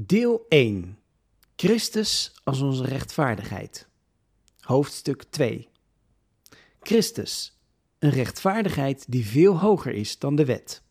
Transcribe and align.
Deel 0.00 0.46
1. 0.48 0.98
Christus 1.56 2.32
als 2.44 2.60
onze 2.60 2.84
rechtvaardigheid. 2.84 3.88
Hoofdstuk 4.60 5.22
2. 5.22 5.68
Christus, 6.80 7.58
een 7.98 8.10
rechtvaardigheid 8.10 9.04
die 9.08 9.26
veel 9.26 9.58
hoger 9.58 9.92
is 9.92 10.18
dan 10.18 10.36
de 10.36 10.44
wet. 10.44 10.82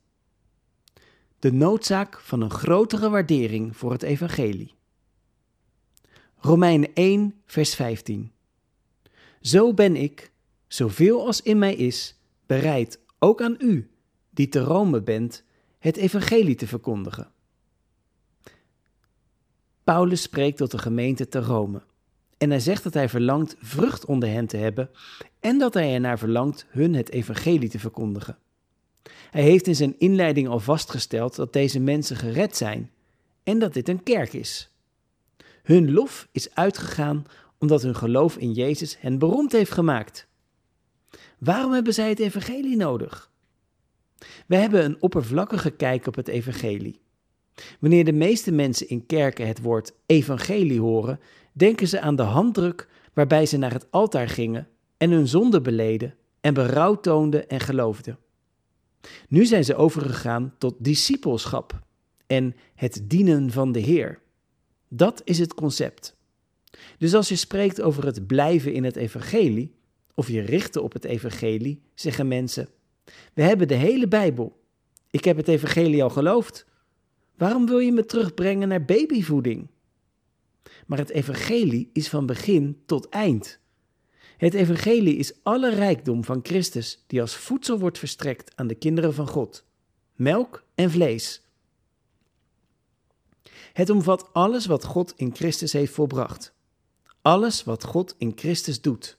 De 1.40 1.54
noodzaak 1.54 2.20
van 2.20 2.42
een 2.42 2.52
grotere 2.52 3.10
waardering 3.10 3.78
voor 3.78 3.92
het 3.92 4.04
evangelie. 4.04 4.74
Romeinen 6.38 6.94
1, 6.94 7.42
vers 7.46 7.76
15. 7.76 8.32
Zo 9.42 9.74
ben 9.74 9.96
ik, 9.96 10.32
zoveel 10.68 11.26
als 11.26 11.42
in 11.42 11.58
mij 11.58 11.76
is, 11.76 12.20
bereid 12.46 13.00
ook 13.20 13.42
aan 13.42 13.56
u, 13.60 13.90
die 14.30 14.50
te 14.50 14.60
Rome 14.60 15.02
bent, 15.02 15.44
het 15.80 15.98
evangelie 15.98 16.56
te 16.56 16.68
verkondigen. 16.68 17.36
Paulus 19.88 20.22
spreekt 20.22 20.58
tot 20.58 20.72
de 20.72 20.78
gemeente 20.78 21.28
te 21.28 21.40
Rome. 21.40 21.82
En 22.38 22.50
hij 22.50 22.60
zegt 22.60 22.84
dat 22.84 22.94
hij 22.94 23.10
verlangt 23.10 23.56
vrucht 23.60 24.06
onder 24.06 24.30
hen 24.30 24.48
te 24.48 24.58
hebben 24.58 24.90
en 25.40 25.58
dat 25.58 25.74
hij 25.74 25.94
ernaar 25.94 26.20
verlangt 26.20 26.66
hun 26.70 26.96
het 26.96 27.12
evangelie 27.12 27.70
te 27.70 27.80
verkondigen. 27.80 28.38
Hij 29.32 29.42
heeft 29.42 29.68
in 29.68 29.76
zijn 29.76 29.96
inleiding 29.98 30.48
al 30.48 30.60
vastgesteld 30.60 31.36
dat 31.36 31.54
deze 31.54 31.80
mensen 31.80 32.16
gered 32.16 32.58
zijn 32.58 32.92
en 33.44 33.60
dat 33.60 33.74
dit 33.74 33.90
een 33.90 34.04
kerk 34.04 34.34
is. 34.34 34.72
Hun 35.64 35.94
lof 35.94 36.28
is 36.32 36.56
uitgegaan 36.56 37.26
omdat 37.58 37.82
hun 37.82 37.96
geloof 37.96 38.38
in 38.38 38.52
Jezus 38.52 38.98
hen 39.00 39.20
beroemd 39.20 39.52
heeft 39.52 39.72
gemaakt. 39.72 40.28
Waarom 41.38 41.72
hebben 41.72 41.94
zij 41.94 42.10
het 42.10 42.20
evangelie 42.20 42.78
nodig? 42.78 43.32
We 44.48 44.56
hebben 44.56 44.86
een 44.86 45.02
oppervlakkige 45.02 45.72
kijk 45.72 46.08
op 46.08 46.16
het 46.16 46.28
evangelie. 46.28 47.06
Wanneer 47.80 48.06
de 48.06 48.14
meeste 48.14 48.52
mensen 48.52 48.90
in 48.90 49.06
kerken 49.06 49.48
het 49.48 49.62
woord 49.62 49.94
evangelie 50.06 50.80
horen, 50.80 51.20
denken 51.54 51.88
ze 51.88 52.00
aan 52.02 52.16
de 52.16 52.24
handdruk 52.24 52.88
waarbij 53.14 53.46
ze 53.46 53.58
naar 53.58 53.74
het 53.74 53.92
altaar 53.92 54.30
gingen 54.30 54.68
en 54.98 55.12
hun 55.12 55.28
zonde 55.28 55.62
beleden 55.62 56.16
en 56.42 56.54
berouw 56.54 57.00
toonden 57.00 57.50
en 57.50 57.60
geloofden. 57.60 58.18
Nu 59.30 59.46
zijn 59.46 59.64
ze 59.64 59.76
overgegaan 59.76 60.54
tot 60.58 60.76
discipelschap 60.78 61.80
en 62.28 62.56
het 62.76 63.02
dienen 63.04 63.52
van 63.52 63.72
de 63.72 63.80
Heer. 63.80 64.22
Dat 64.88 65.22
is 65.24 65.40
het 65.40 65.54
concept. 65.54 66.16
Dus 66.98 67.14
als 67.14 67.30
je 67.30 67.36
spreekt 67.36 67.82
over 67.82 68.06
het 68.06 68.28
blijven 68.28 68.74
in 68.74 68.84
het 68.84 68.96
evangelie, 68.96 69.76
of 70.14 70.28
je 70.28 70.42
richten 70.42 70.84
op 70.84 70.94
het 70.94 71.04
evangelie, 71.04 71.82
zeggen 71.94 72.28
mensen: 72.28 72.70
We 73.34 73.42
hebben 73.42 73.68
de 73.68 73.76
hele 73.76 74.08
Bijbel. 74.08 74.64
Ik 75.12 75.24
heb 75.24 75.38
het 75.38 75.48
evangelie 75.48 76.04
al 76.04 76.10
geloofd. 76.10 76.66
Waarom 77.38 77.66
wil 77.66 77.80
je 77.80 77.92
me 77.92 78.06
terugbrengen 78.06 78.68
naar 78.68 78.86
babyvoeding? 78.86 79.68
Maar 80.86 80.98
het 80.98 81.10
evangelie 81.10 81.90
is 81.94 82.10
van 82.10 82.26
begin 82.26 82.82
tot 82.86 83.10
eind. 83.10 83.60
Het 84.38 84.54
evangelie 84.54 85.16
is 85.16 85.34
alle 85.44 85.70
rijkdom 85.70 86.24
van 86.24 86.40
Christus 86.44 87.04
die 87.08 87.22
als 87.22 87.36
voedsel 87.36 87.80
wordt 87.80 87.98
verstrekt 87.98 88.52
aan 88.56 88.68
de 88.68 88.76
kinderen 88.76 89.14
van 89.14 89.28
God. 89.28 89.66
Melk 90.16 90.64
en 90.76 90.92
vlees. 90.92 91.42
Het 93.74 93.90
omvat 93.90 94.34
alles 94.34 94.66
wat 94.66 94.84
God 94.84 95.14
in 95.16 95.36
Christus 95.36 95.74
heeft 95.74 95.94
volbracht. 95.94 96.54
Alles 97.22 97.64
wat 97.64 97.84
God 97.84 98.16
in 98.18 98.32
Christus 98.36 98.82
doet. 98.82 99.18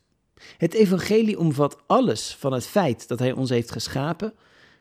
Het 0.56 0.74
evangelie 0.74 1.38
omvat 1.38 1.78
alles 1.86 2.34
van 2.34 2.52
het 2.52 2.66
feit 2.66 3.08
dat 3.08 3.18
Hij 3.18 3.32
ons 3.32 3.50
heeft 3.50 3.70
geschapen 3.70 4.34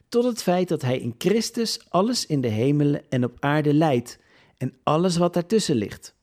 tot 0.09 0.23
het 0.23 0.43
feit 0.43 0.67
dat 0.67 0.81
Hij 0.81 0.99
in 0.99 1.15
Christus 1.17 1.79
alles 1.89 2.25
in 2.25 2.41
de 2.41 2.47
hemelen 2.47 3.09
en 3.09 3.23
op 3.23 3.37
aarde 3.39 3.73
leidt 3.73 4.19
en 4.57 4.73
alles 4.83 5.17
wat 5.17 5.33
daartussen 5.33 5.75
ligt. 5.75 6.15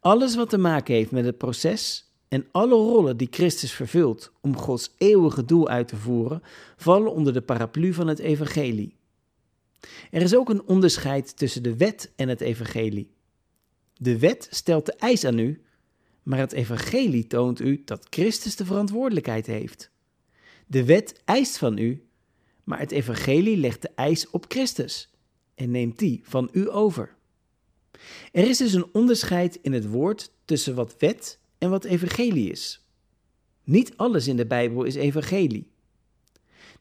Alles 0.00 0.34
wat 0.34 0.50
te 0.50 0.58
maken 0.58 0.94
heeft 0.94 1.10
met 1.10 1.24
het 1.24 1.38
proces 1.38 2.10
en 2.28 2.46
alle 2.52 2.74
rollen 2.74 3.16
die 3.16 3.28
Christus 3.30 3.72
vervult 3.72 4.32
om 4.40 4.56
Gods 4.56 4.94
eeuwige 4.98 5.44
doel 5.44 5.68
uit 5.68 5.88
te 5.88 5.96
voeren, 5.96 6.42
vallen 6.76 7.12
onder 7.12 7.32
de 7.32 7.40
paraplu 7.40 7.92
van 7.92 8.06
het 8.06 8.18
evangelie. 8.18 8.96
Er 10.10 10.22
is 10.22 10.34
ook 10.34 10.48
een 10.48 10.66
onderscheid 10.66 11.36
tussen 11.36 11.62
de 11.62 11.76
wet 11.76 12.12
en 12.16 12.28
het 12.28 12.40
evangelie. 12.40 13.14
De 13.94 14.18
wet 14.18 14.48
stelt 14.50 14.86
de 14.86 14.92
eis 14.92 15.24
aan 15.24 15.38
u, 15.38 15.62
maar 16.22 16.38
het 16.38 16.52
evangelie 16.52 17.26
toont 17.26 17.60
u 17.60 17.82
dat 17.84 18.06
Christus 18.10 18.56
de 18.56 18.64
verantwoordelijkheid 18.64 19.46
heeft. 19.46 19.90
De 20.66 20.84
wet 20.84 21.22
eist 21.24 21.58
van 21.58 21.78
u 21.78 22.05
maar 22.66 22.78
het 22.78 22.90
evangelie 22.90 23.56
legt 23.56 23.82
de 23.82 23.90
eis 23.94 24.30
op 24.30 24.44
Christus 24.48 25.10
en 25.54 25.70
neemt 25.70 25.98
die 25.98 26.20
van 26.24 26.48
u 26.52 26.70
over. 26.70 27.14
Er 28.32 28.48
is 28.48 28.58
dus 28.58 28.72
een 28.72 28.88
onderscheid 28.92 29.58
in 29.62 29.72
het 29.72 29.88
woord 29.88 30.32
tussen 30.44 30.74
wat 30.74 30.94
wet 30.98 31.38
en 31.58 31.70
wat 31.70 31.84
evangelie 31.84 32.50
is. 32.50 32.86
Niet 33.64 33.96
alles 33.96 34.26
in 34.26 34.36
de 34.36 34.46
Bijbel 34.46 34.84
is 34.84 34.94
evangelie. 34.94 35.70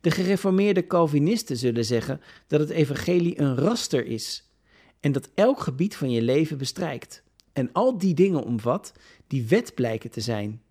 De 0.02 0.12
gereformeerde 0.12 0.88
Calvinisten 0.88 1.58
zullen 1.58 1.86
zeggen 1.86 2.22
dat 2.48 2.60
het 2.60 2.70
evangelie 2.70 3.40
een 3.40 3.58
raster 3.58 4.06
is 4.06 4.50
en 5.00 5.12
dat 5.12 5.30
elk 5.36 5.60
gebied 5.60 5.96
van 5.96 6.12
je 6.12 6.22
leven 6.22 6.58
bestrijkt 6.58 7.24
en 7.54 7.70
al 7.72 7.98
die 7.98 8.14
dingen 8.14 8.44
omvat 8.44 8.94
die 9.28 9.46
wet 9.48 9.76
blijken 9.76 10.12
te 10.12 10.22
zijn. 10.22 10.62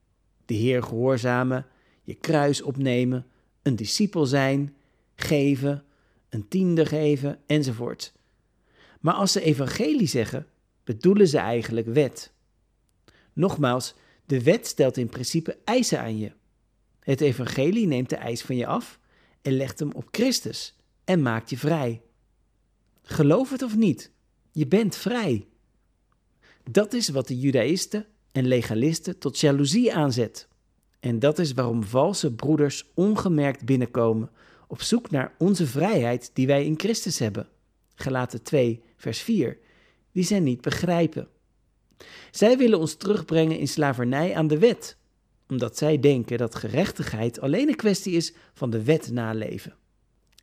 De 0.45 0.55
Heer 0.55 0.83
gehoorzamen, 0.83 1.67
je 2.03 2.15
kruis 2.15 2.63
opnemen, 2.63 3.27
een 3.63 3.77
discipel 3.77 4.27
zijn, 4.27 4.77
geven, 5.17 5.85
een 6.29 6.49
tiende 6.49 6.87
geven 6.87 7.39
enzovoort. 7.47 8.13
Maar 9.01 9.15
als 9.15 9.33
ze 9.33 9.41
evangelie 9.41 10.07
zeggen, 10.07 10.47
bedoelen 10.85 11.29
ze 11.29 11.39
eigenlijk 11.39 11.87
wet. 11.87 12.33
Nogmaals, 13.33 13.95
de 14.27 14.43
wet 14.43 14.67
stelt 14.67 14.97
in 14.97 15.09
principe 15.09 15.59
eisen 15.65 16.01
aan 16.01 16.19
je. 16.19 16.33
Het 17.01 17.21
evangelie 17.21 17.87
neemt 17.87 18.09
de 18.09 18.17
eis 18.17 18.43
van 18.43 18.57
je 18.57 18.67
af 18.67 18.99
en 19.43 19.53
legt 19.53 19.79
hem 19.79 19.93
op 19.93 20.09
Christus 20.11 20.77
en 21.05 21.23
maakt 21.23 21.51
je 21.51 21.59
vrij. 21.59 22.03
Geloof 23.03 23.51
het 23.51 23.63
of 23.63 23.77
niet, 23.77 24.11
je 24.53 24.67
bent 24.67 24.97
vrij. 24.97 25.47
Dat 26.71 26.93
is 26.93 27.09
wat 27.09 27.29
de 27.29 27.39
judaïsten 27.39 28.07
en 28.33 28.47
legalisten 28.47 29.19
tot 29.19 29.41
jaloezie 29.41 29.95
aanzet. 29.95 30.49
En 31.01 31.19
dat 31.19 31.39
is 31.39 31.53
waarom 31.53 31.83
valse 31.83 32.35
broeders 32.35 32.91
ongemerkt 32.95 33.65
binnenkomen 33.65 34.31
op 34.69 34.83
zoek 34.83 35.11
naar 35.11 35.35
onze 35.39 35.67
vrijheid 35.67 36.31
die 36.33 36.47
wij 36.47 36.65
in 36.65 36.79
Christus 36.79 37.19
hebben. 37.19 37.49
Gelaten 37.95 38.43
2, 38.43 38.83
vers 38.97 39.21
4. 39.21 39.59
Die 40.13 40.25
zij 40.25 40.41
niet 40.41 40.61
begrijpen. 40.61 41.29
Zij 42.31 42.59
willen 42.59 42.79
ons 42.79 42.95
terugbrengen 42.95 43.59
in 43.59 43.69
slavernij 43.69 44.35
aan 44.35 44.47
de 44.47 44.59
wet, 44.59 44.97
omdat 45.49 45.79
zij 45.79 46.01
denken 46.01 46.39
dat 46.39 46.55
gerechtigheid 46.55 47.41
alleen 47.41 47.69
een 47.69 47.77
kwestie 47.77 48.13
is 48.13 48.35
van 48.55 48.71
de 48.71 48.83
wet 48.83 49.11
naleven. 49.11 49.75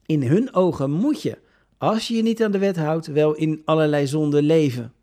In 0.05 0.23
hun 0.23 0.53
ogen 0.53 0.91
moet 0.91 1.21
je, 1.21 1.37
als 1.77 2.07
je 2.07 2.15
je 2.15 2.21
niet 2.21 2.43
aan 2.43 2.51
de 2.51 2.57
wet 2.57 2.75
houdt, 2.75 3.07
wel 3.07 3.35
in 3.35 3.61
allerlei 3.65 4.07
zonden 4.07 4.43
leven. 4.43 4.93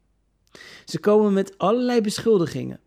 Ze 0.84 0.98
komen 0.98 1.32
met 1.32 1.58
allerlei 1.58 2.00
beschuldigingen 2.00 2.80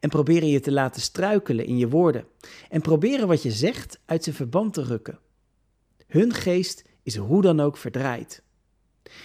en 0.00 0.08
proberen 0.08 0.48
je 0.48 0.60
te 0.60 0.72
laten 0.72 1.02
struikelen 1.02 1.66
in 1.66 1.78
je 1.78 1.88
woorden 1.88 2.24
en 2.68 2.80
proberen 2.80 3.28
wat 3.28 3.42
je 3.42 3.50
zegt 3.50 4.00
uit 4.04 4.24
zijn 4.24 4.36
verband 4.36 4.74
te 4.74 4.82
rukken. 4.82 5.18
Hun 6.08 6.32
geest 6.32 6.84
is 7.02 7.16
hoe 7.16 7.42
dan 7.42 7.60
ook 7.60 7.76
verdraaid. 7.76 8.42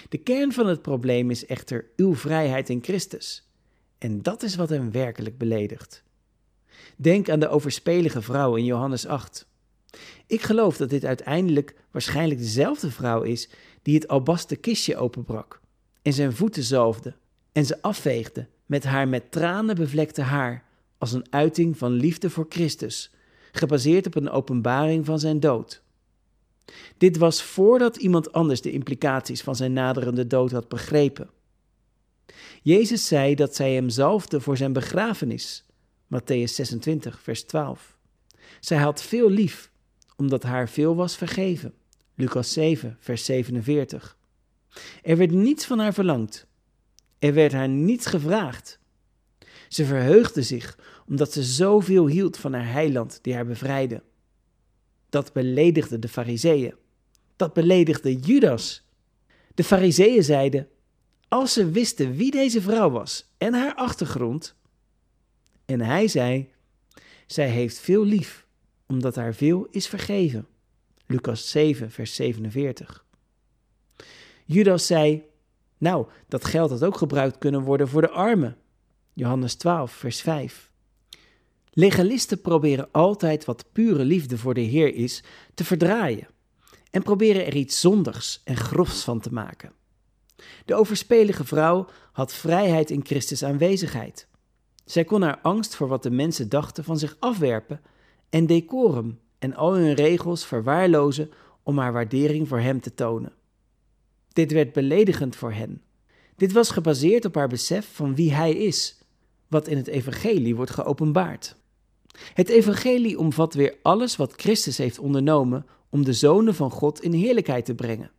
De 0.09 0.17
kern 0.17 0.51
van 0.51 0.67
het 0.67 0.81
probleem 0.81 1.29
is 1.29 1.45
echter 1.45 1.85
uw 1.95 2.15
vrijheid 2.15 2.69
in 2.69 2.83
Christus. 2.83 3.47
En 3.97 4.21
dat 4.21 4.43
is 4.43 4.55
wat 4.55 4.69
hem 4.69 4.91
werkelijk 4.91 5.37
beledigt. 5.37 6.03
Denk 6.95 7.29
aan 7.29 7.39
de 7.39 7.49
overspelige 7.49 8.21
vrouw 8.21 8.55
in 8.55 8.65
Johannes 8.65 9.05
8. 9.05 9.47
Ik 10.27 10.41
geloof 10.41 10.77
dat 10.77 10.89
dit 10.89 11.05
uiteindelijk 11.05 11.75
waarschijnlijk 11.91 12.39
dezelfde 12.39 12.91
vrouw 12.91 13.21
is 13.21 13.49
die 13.81 13.95
het 13.95 14.07
albasten 14.07 14.59
kistje 14.59 14.97
openbrak 14.97 15.61
en 16.01 16.13
zijn 16.13 16.33
voeten 16.33 16.63
zalfde 16.63 17.15
en 17.51 17.65
ze 17.65 17.81
afveegde 17.81 18.47
met 18.65 18.83
haar 18.83 19.07
met 19.07 19.31
tranen 19.31 19.75
bevlekte 19.75 20.21
haar 20.21 20.65
als 20.97 21.11
een 21.11 21.25
uiting 21.29 21.77
van 21.77 21.91
liefde 21.91 22.29
voor 22.29 22.45
Christus, 22.49 23.11
gebaseerd 23.51 24.05
op 24.05 24.15
een 24.15 24.29
openbaring 24.29 25.05
van 25.05 25.19
zijn 25.19 25.39
dood. 25.39 25.82
Dit 26.97 27.17
was 27.17 27.43
voordat 27.43 27.95
iemand 27.97 28.31
anders 28.31 28.61
de 28.61 28.71
implicaties 28.71 29.41
van 29.41 29.55
zijn 29.55 29.73
naderende 29.73 30.27
dood 30.27 30.51
had 30.51 30.67
begrepen. 30.67 31.29
Jezus 32.61 33.07
zei 33.07 33.35
dat 33.35 33.55
zij 33.55 33.73
hem 33.73 33.89
zalfde 33.89 34.41
voor 34.41 34.57
zijn 34.57 34.73
begrafenis. 34.73 35.65
Matthäus 36.05 36.53
26, 36.53 37.21
vers 37.21 37.43
12. 37.43 37.97
Zij 38.59 38.77
had 38.77 39.03
veel 39.03 39.29
lief, 39.29 39.71
omdat 40.15 40.43
haar 40.43 40.69
veel 40.69 40.95
was 40.95 41.15
vergeven. 41.15 41.73
Lucas 42.15 42.53
7, 42.53 42.97
vers 42.99 43.25
47. 43.25 44.17
Er 45.01 45.17
werd 45.17 45.31
niets 45.31 45.65
van 45.65 45.79
haar 45.79 45.93
verlangd. 45.93 46.47
Er 47.19 47.33
werd 47.33 47.51
haar 47.51 47.69
niets 47.69 48.05
gevraagd. 48.05 48.79
Ze 49.67 49.85
verheugde 49.85 50.41
zich 50.41 50.77
omdat 51.07 51.31
ze 51.31 51.43
zoveel 51.43 52.07
hield 52.07 52.37
van 52.37 52.53
haar 52.53 52.71
heiland 52.71 53.19
die 53.21 53.33
haar 53.33 53.45
bevrijdde. 53.45 54.03
Dat 55.13 55.33
beledigde 55.33 55.99
de 55.99 56.07
Fariseeën. 56.07 56.73
Dat 57.35 57.53
beledigde 57.53 58.15
Judas. 58.15 58.85
De 59.55 59.63
Fariseeën 59.63 60.23
zeiden: 60.23 60.67
Als 61.27 61.53
ze 61.53 61.71
wisten 61.71 62.15
wie 62.15 62.31
deze 62.31 62.61
vrouw 62.61 62.89
was 62.89 63.33
en 63.37 63.53
haar 63.53 63.75
achtergrond. 63.75 64.55
En 65.65 65.81
hij 65.81 66.07
zei: 66.07 66.49
Zij 67.25 67.49
heeft 67.49 67.79
veel 67.79 68.05
lief, 68.05 68.45
omdat 68.87 69.15
haar 69.15 69.33
veel 69.33 69.67
is 69.71 69.87
vergeven. 69.87 70.47
Lucas 71.05 71.49
7, 71.49 71.91
vers 71.91 72.15
47. 72.15 73.05
Judas 74.45 74.85
zei: 74.85 75.23
Nou, 75.77 76.07
dat 76.27 76.45
geld 76.45 76.69
had 76.69 76.83
ook 76.83 76.97
gebruikt 76.97 77.37
kunnen 77.37 77.61
worden 77.61 77.87
voor 77.87 78.01
de 78.01 78.09
armen. 78.09 78.57
Johannes 79.13 79.55
12, 79.55 79.91
vers 79.91 80.21
5. 80.21 80.71
Legalisten 81.75 82.41
proberen 82.41 82.89
altijd 82.91 83.45
wat 83.45 83.65
pure 83.71 84.05
liefde 84.05 84.37
voor 84.37 84.53
de 84.53 84.61
Heer 84.61 84.95
is 84.95 85.23
te 85.53 85.63
verdraaien 85.63 86.27
en 86.91 87.03
proberen 87.03 87.45
er 87.45 87.55
iets 87.55 87.79
zondigs 87.79 88.41
en 88.43 88.57
grofs 88.57 89.03
van 89.03 89.19
te 89.19 89.33
maken. 89.33 89.71
De 90.65 90.75
overspelige 90.75 91.45
vrouw 91.45 91.87
had 92.11 92.33
vrijheid 92.33 92.89
in 92.89 93.05
Christus 93.05 93.43
aanwezigheid. 93.43 94.27
Zij 94.85 95.03
kon 95.03 95.21
haar 95.21 95.39
angst 95.41 95.75
voor 95.75 95.87
wat 95.87 96.03
de 96.03 96.11
mensen 96.11 96.49
dachten 96.49 96.83
van 96.83 96.97
zich 96.97 97.15
afwerpen 97.19 97.81
en 98.29 98.45
decorum 98.45 99.19
en 99.39 99.55
al 99.55 99.73
hun 99.73 99.93
regels 99.93 100.45
verwaarlozen 100.45 101.31
om 101.63 101.77
haar 101.77 101.93
waardering 101.93 102.47
voor 102.47 102.59
hem 102.59 102.81
te 102.81 102.93
tonen. 102.93 103.33
Dit 104.33 104.51
werd 104.51 104.73
beledigend 104.73 105.35
voor 105.35 105.53
hen. 105.53 105.81
Dit 106.35 106.51
was 106.51 106.69
gebaseerd 106.69 107.25
op 107.25 107.35
haar 107.35 107.47
besef 107.47 107.95
van 107.95 108.15
wie 108.15 108.33
hij 108.33 108.53
is, 108.53 108.97
wat 109.47 109.67
in 109.67 109.77
het 109.77 109.87
evangelie 109.87 110.55
wordt 110.55 110.71
geopenbaard. 110.71 111.55
Het 112.33 112.49
evangelie 112.49 113.19
omvat 113.19 113.53
weer 113.53 113.75
alles 113.81 114.15
wat 114.15 114.33
Christus 114.35 114.77
heeft 114.77 114.99
ondernomen 114.99 115.65
om 115.89 116.03
de 116.03 116.13
zonen 116.13 116.55
van 116.55 116.71
God 116.71 117.01
in 117.01 117.13
heerlijkheid 117.13 117.65
te 117.65 117.75
brengen. 117.75 118.11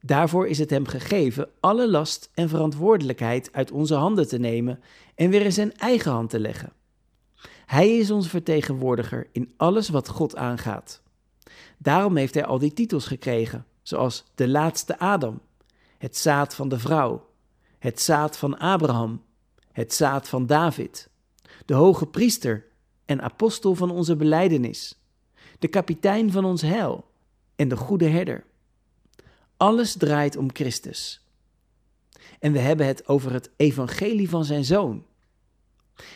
Daarvoor 0.00 0.48
is 0.48 0.58
het 0.58 0.70
hem 0.70 0.86
gegeven 0.86 1.48
alle 1.60 1.90
last 1.90 2.30
en 2.34 2.48
verantwoordelijkheid 2.48 3.52
uit 3.52 3.70
onze 3.70 3.94
handen 3.94 4.28
te 4.28 4.38
nemen 4.38 4.80
en 5.14 5.30
weer 5.30 5.42
in 5.42 5.52
zijn 5.52 5.76
eigen 5.76 6.12
hand 6.12 6.30
te 6.30 6.40
leggen. 6.40 6.72
Hij 7.66 7.96
is 7.96 8.10
onze 8.10 8.28
vertegenwoordiger 8.28 9.28
in 9.32 9.52
alles 9.56 9.88
wat 9.88 10.08
God 10.08 10.36
aangaat. 10.36 11.02
Daarom 11.78 12.16
heeft 12.16 12.34
hij 12.34 12.44
al 12.44 12.58
die 12.58 12.72
titels 12.72 13.06
gekregen, 13.06 13.66
zoals 13.82 14.24
de 14.34 14.48
laatste 14.48 14.98
Adam, 14.98 15.40
het 15.98 16.16
zaad 16.16 16.54
van 16.54 16.68
de 16.68 16.78
vrouw, 16.78 17.28
het 17.78 18.00
zaad 18.00 18.36
van 18.36 18.58
Abraham, 18.58 19.22
het 19.72 19.94
zaad 19.94 20.28
van 20.28 20.46
David, 20.46 21.08
de 21.66 21.74
hoge 21.74 22.06
priester 22.06 22.66
en 23.10 23.22
apostel 23.22 23.74
van 23.74 23.90
onze 23.90 24.16
beleidenis, 24.16 25.00
de 25.58 25.68
kapitein 25.68 26.30
van 26.30 26.44
ons 26.44 26.62
heil 26.62 27.04
en 27.56 27.68
de 27.68 27.76
goede 27.76 28.08
herder. 28.08 28.44
Alles 29.56 29.96
draait 29.96 30.36
om 30.36 30.48
Christus. 30.52 31.24
En 32.38 32.52
we 32.52 32.58
hebben 32.58 32.86
het 32.86 33.08
over 33.08 33.32
het 33.32 33.50
evangelie 33.56 34.28
van 34.28 34.44
zijn 34.44 34.64
zoon. 34.64 35.04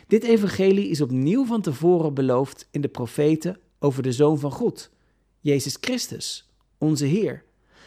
Dit 0.06 0.22
evangelie 0.22 0.88
is 0.88 1.00
opnieuw 1.00 1.46
van 1.46 1.60
tevoren 1.60 2.14
beloofd 2.14 2.68
in 2.70 2.80
de 2.80 2.88
profeten 2.88 3.58
over 3.78 4.02
de 4.02 4.12
zoon 4.12 4.38
van 4.38 4.52
God, 4.52 4.90
Jezus 5.40 5.76
Christus, 5.80 6.50
onze 6.78 7.06
Heer, 7.06 7.44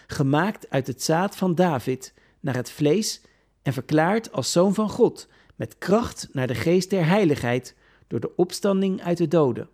gemaakt 0.07 0.69
uit 0.69 0.87
het 0.87 1.03
zaad 1.03 1.35
van 1.35 1.55
David 1.55 2.13
naar 2.39 2.55
het 2.55 2.71
vlees 2.71 3.21
en 3.61 3.73
verklaard 3.73 4.31
als 4.31 4.51
zoon 4.51 4.73
van 4.73 4.89
God, 4.89 5.27
met 5.55 5.77
kracht 5.77 6.29
naar 6.31 6.47
de 6.47 6.55
geest 6.55 6.89
der 6.89 7.05
heiligheid 7.05 7.75
door 8.07 8.19
de 8.19 8.35
opstanding 8.35 9.01
uit 9.01 9.17
de 9.17 9.27
doden. 9.27 9.69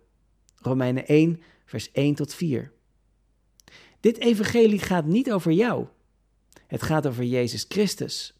Romeinen 0.54 1.06
1, 1.06 1.42
vers 1.64 1.92
1 1.92 2.14
tot 2.14 2.34
4. 2.34 2.72
Dit 4.00 4.18
evangelie 4.18 4.78
gaat 4.78 5.04
niet 5.04 5.32
over 5.32 5.52
jou. 5.52 5.86
Het 6.66 6.82
gaat 6.82 7.06
over 7.06 7.24
Jezus 7.24 7.64
Christus. 7.68 8.34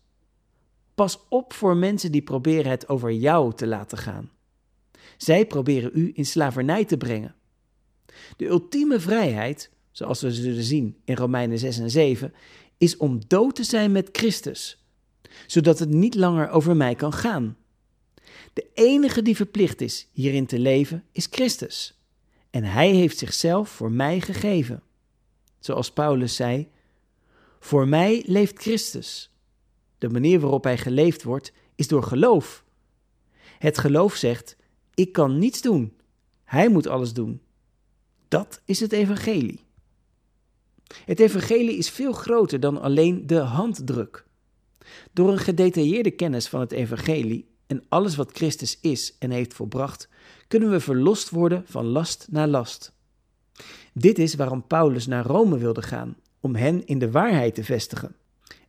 Pas 0.94 1.18
op 1.28 1.52
voor 1.52 1.76
mensen 1.76 2.12
die 2.12 2.22
proberen 2.22 2.70
het 2.70 2.88
over 2.88 3.12
jou 3.12 3.54
te 3.54 3.66
laten 3.66 3.98
gaan. 3.98 4.30
Zij 5.16 5.46
proberen 5.46 5.90
u 5.94 6.10
in 6.14 6.26
slavernij 6.26 6.84
te 6.84 6.96
brengen. 6.96 7.34
De 8.36 8.46
ultieme 8.46 9.00
vrijheid, 9.00 9.70
zoals 9.90 10.20
we 10.20 10.32
zullen 10.32 10.62
zien 10.62 10.96
in 11.04 11.16
Romeinen 11.16 11.58
6 11.58 11.78
en 11.78 11.90
7, 11.90 12.32
is 12.78 12.96
om 12.96 13.20
dood 13.26 13.54
te 13.54 13.64
zijn 13.64 13.92
met 13.92 14.08
Christus, 14.12 14.84
zodat 15.46 15.78
het 15.78 15.88
niet 15.88 16.14
langer 16.14 16.48
over 16.48 16.76
mij 16.76 16.94
kan 16.94 17.12
gaan. 17.12 17.56
De 18.54 18.66
enige 18.74 19.22
die 19.22 19.36
verplicht 19.36 19.80
is 19.80 20.08
hierin 20.12 20.46
te 20.46 20.58
leven 20.58 21.04
is 21.12 21.26
Christus. 21.30 21.98
En 22.50 22.64
hij 22.64 22.90
heeft 22.90 23.18
zichzelf 23.18 23.68
voor 23.68 23.92
mij 23.92 24.20
gegeven. 24.20 24.82
Zoals 25.58 25.92
Paulus 25.92 26.36
zei: 26.36 26.68
Voor 27.60 27.88
mij 27.88 28.22
leeft 28.26 28.58
Christus. 28.58 29.30
De 29.98 30.08
manier 30.08 30.40
waarop 30.40 30.64
hij 30.64 30.78
geleefd 30.78 31.22
wordt 31.22 31.52
is 31.74 31.88
door 31.88 32.02
geloof. 32.02 32.64
Het 33.58 33.78
geloof 33.78 34.14
zegt: 34.14 34.56
Ik 34.94 35.12
kan 35.12 35.38
niets 35.38 35.60
doen. 35.60 35.96
Hij 36.44 36.68
moet 36.68 36.86
alles 36.86 37.12
doen. 37.12 37.40
Dat 38.28 38.62
is 38.64 38.80
het 38.80 38.92
evangelie. 38.92 39.64
Het 41.04 41.20
evangelie 41.20 41.76
is 41.76 41.90
veel 41.90 42.12
groter 42.12 42.60
dan 42.60 42.80
alleen 42.80 43.26
de 43.26 43.38
handdruk. 43.38 44.26
Door 45.12 45.28
een 45.32 45.38
gedetailleerde 45.38 46.10
kennis 46.10 46.48
van 46.48 46.60
het 46.60 46.72
evangelie 46.72 47.52
en 47.74 47.84
alles 47.88 48.16
wat 48.16 48.32
Christus 48.32 48.78
is 48.80 49.16
en 49.18 49.30
heeft 49.30 49.54
volbracht, 49.54 50.08
kunnen 50.48 50.70
we 50.70 50.80
verlost 50.80 51.30
worden 51.30 51.62
van 51.66 51.86
last 51.86 52.26
naar 52.30 52.48
last. 52.48 52.92
Dit 53.92 54.18
is 54.18 54.34
waarom 54.34 54.66
Paulus 54.66 55.06
naar 55.06 55.26
Rome 55.26 55.58
wilde 55.58 55.82
gaan, 55.82 56.16
om 56.40 56.54
hen 56.54 56.86
in 56.86 56.98
de 56.98 57.10
waarheid 57.10 57.54
te 57.54 57.64
vestigen 57.64 58.16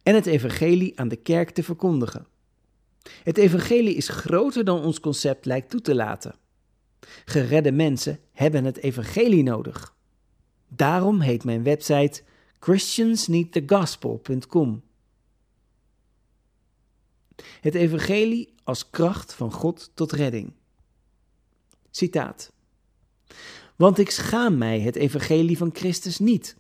en 0.04 0.16
het 0.16 0.26
evangelie 0.26 1.00
aan 1.00 1.08
de 1.08 1.16
kerk 1.16 1.50
te 1.50 1.64
verkondigen. 1.64 2.28
Het 3.24 3.38
evangelie 3.38 3.96
is 3.96 4.08
groter 4.08 4.66
dan 4.66 4.84
ons 4.84 5.00
concept 5.00 5.46
lijkt 5.46 5.70
toe 5.70 5.82
te 5.82 5.96
laten. 5.96 6.36
Geredde 7.26 7.72
mensen 7.72 8.20
hebben 8.32 8.64
het 8.64 8.78
evangelie 8.78 9.44
nodig. 9.44 9.96
Daarom 10.68 11.22
heet 11.22 11.44
mijn 11.44 11.64
website 11.64 12.22
christiansneedthegospel.com. 12.60 14.84
Het 17.62 17.76
evangelie 17.76 18.55
als 18.66 18.90
kracht 18.90 19.34
van 19.34 19.52
God 19.52 19.92
tot 19.94 20.12
redding. 20.12 20.54
Citaat. 21.92 22.52
Want 23.76 23.98
ik 23.98 24.10
schaam 24.10 24.58
mij 24.58 24.80
het 24.80 24.96
evangelie 24.96 25.58
van 25.58 25.70
Christus 25.74 26.20
niet, 26.20 26.58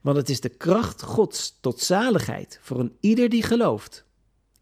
want 0.00 0.16
het 0.16 0.28
is 0.28 0.40
de 0.40 0.48
kracht 0.48 1.02
Gods 1.02 1.58
tot 1.60 1.80
zaligheid 1.80 2.58
voor 2.62 2.80
een 2.80 2.96
ieder 3.00 3.28
die 3.28 3.42
gelooft. 3.42 4.04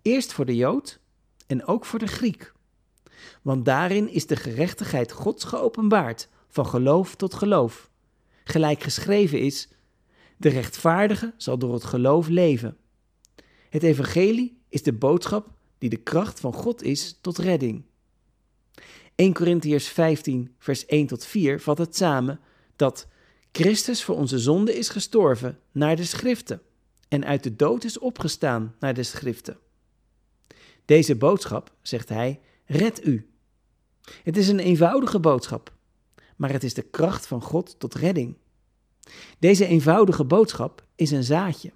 Eerst 0.03 0.33
voor 0.33 0.45
de 0.45 0.57
Jood 0.57 1.01
en 1.47 1.67
ook 1.67 1.85
voor 1.85 1.99
de 1.99 2.07
Griek. 2.07 2.53
Want 3.43 3.65
daarin 3.65 4.09
is 4.09 4.27
de 4.27 4.37
gerechtigheid 4.37 5.13
Gods 5.13 5.45
geopenbaard, 5.45 6.29
van 6.49 6.67
geloof 6.67 7.15
tot 7.15 7.35
geloof. 7.35 7.91
Gelijk 8.45 8.83
geschreven 8.83 9.41
is: 9.41 9.69
De 10.37 10.49
rechtvaardige 10.49 11.35
zal 11.37 11.59
door 11.59 11.75
het 11.75 11.85
geloof 11.85 12.29
leven. 12.29 12.77
Het 13.69 13.83
evangelie 13.83 14.61
is 14.69 14.83
de 14.83 14.93
boodschap 14.93 15.51
die 15.83 15.91
de 15.91 15.97
kracht 15.97 16.41
van 16.41 16.53
God 16.53 16.83
is 16.83 17.19
tot 17.21 17.39
redding. 17.39 17.83
1 19.15 19.33
Corinthiërs 19.33 19.89
15, 19.89 20.55
vers 20.59 20.87
1 20.87 21.07
tot 21.07 21.25
4 21.25 21.61
vat 21.61 21.79
het 21.79 21.97
samen 21.97 22.41
dat 22.77 23.07
Christus 23.53 24.05
voor 24.05 24.17
onze 24.17 24.39
zonde 24.39 24.75
is 24.79 24.89
gestorven 24.89 25.59
naar 25.73 25.97
de 25.97 26.05
schriften 26.05 26.63
en 27.09 27.25
uit 27.25 27.43
de 27.43 27.57
dood 27.57 27.85
is 27.85 27.99
opgestaan 27.99 28.75
naar 28.79 28.95
de 28.95 29.03
schriften. 29.03 29.59
Deze 30.85 31.17
boodschap, 31.17 31.75
zegt 31.81 32.09
hij, 32.09 32.41
redt 32.65 33.07
u. 33.07 33.31
Het 34.23 34.37
is 34.37 34.49
een 34.49 34.61
eenvoudige 34.61 35.21
boodschap, 35.21 35.73
maar 36.37 36.53
het 36.53 36.65
is 36.65 36.75
de 36.75 36.83
kracht 36.83 37.27
van 37.27 37.43
God 37.43 37.79
tot 37.79 37.95
redding. 37.95 38.37
Deze 39.39 39.67
eenvoudige 39.67 40.25
boodschap 40.25 40.85
is 40.95 41.11
een 41.11 41.25
zaadje. 41.25 41.73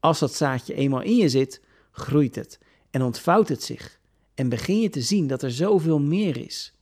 Als 0.00 0.18
dat 0.18 0.34
zaadje 0.34 0.74
eenmaal 0.74 1.02
in 1.02 1.16
je 1.16 1.28
zit, 1.28 1.60
groeit 1.90 2.34
het 2.34 2.58
en 2.90 3.02
ontvouwt 3.02 3.48
het 3.48 3.62
zich 3.62 4.00
en 4.34 4.48
begin 4.48 4.80
je 4.80 4.90
te 4.90 5.02
zien 5.02 5.26
dat 5.26 5.42
er 5.42 5.50
zoveel 5.50 6.00
meer 6.00 6.36
is. 6.36 6.74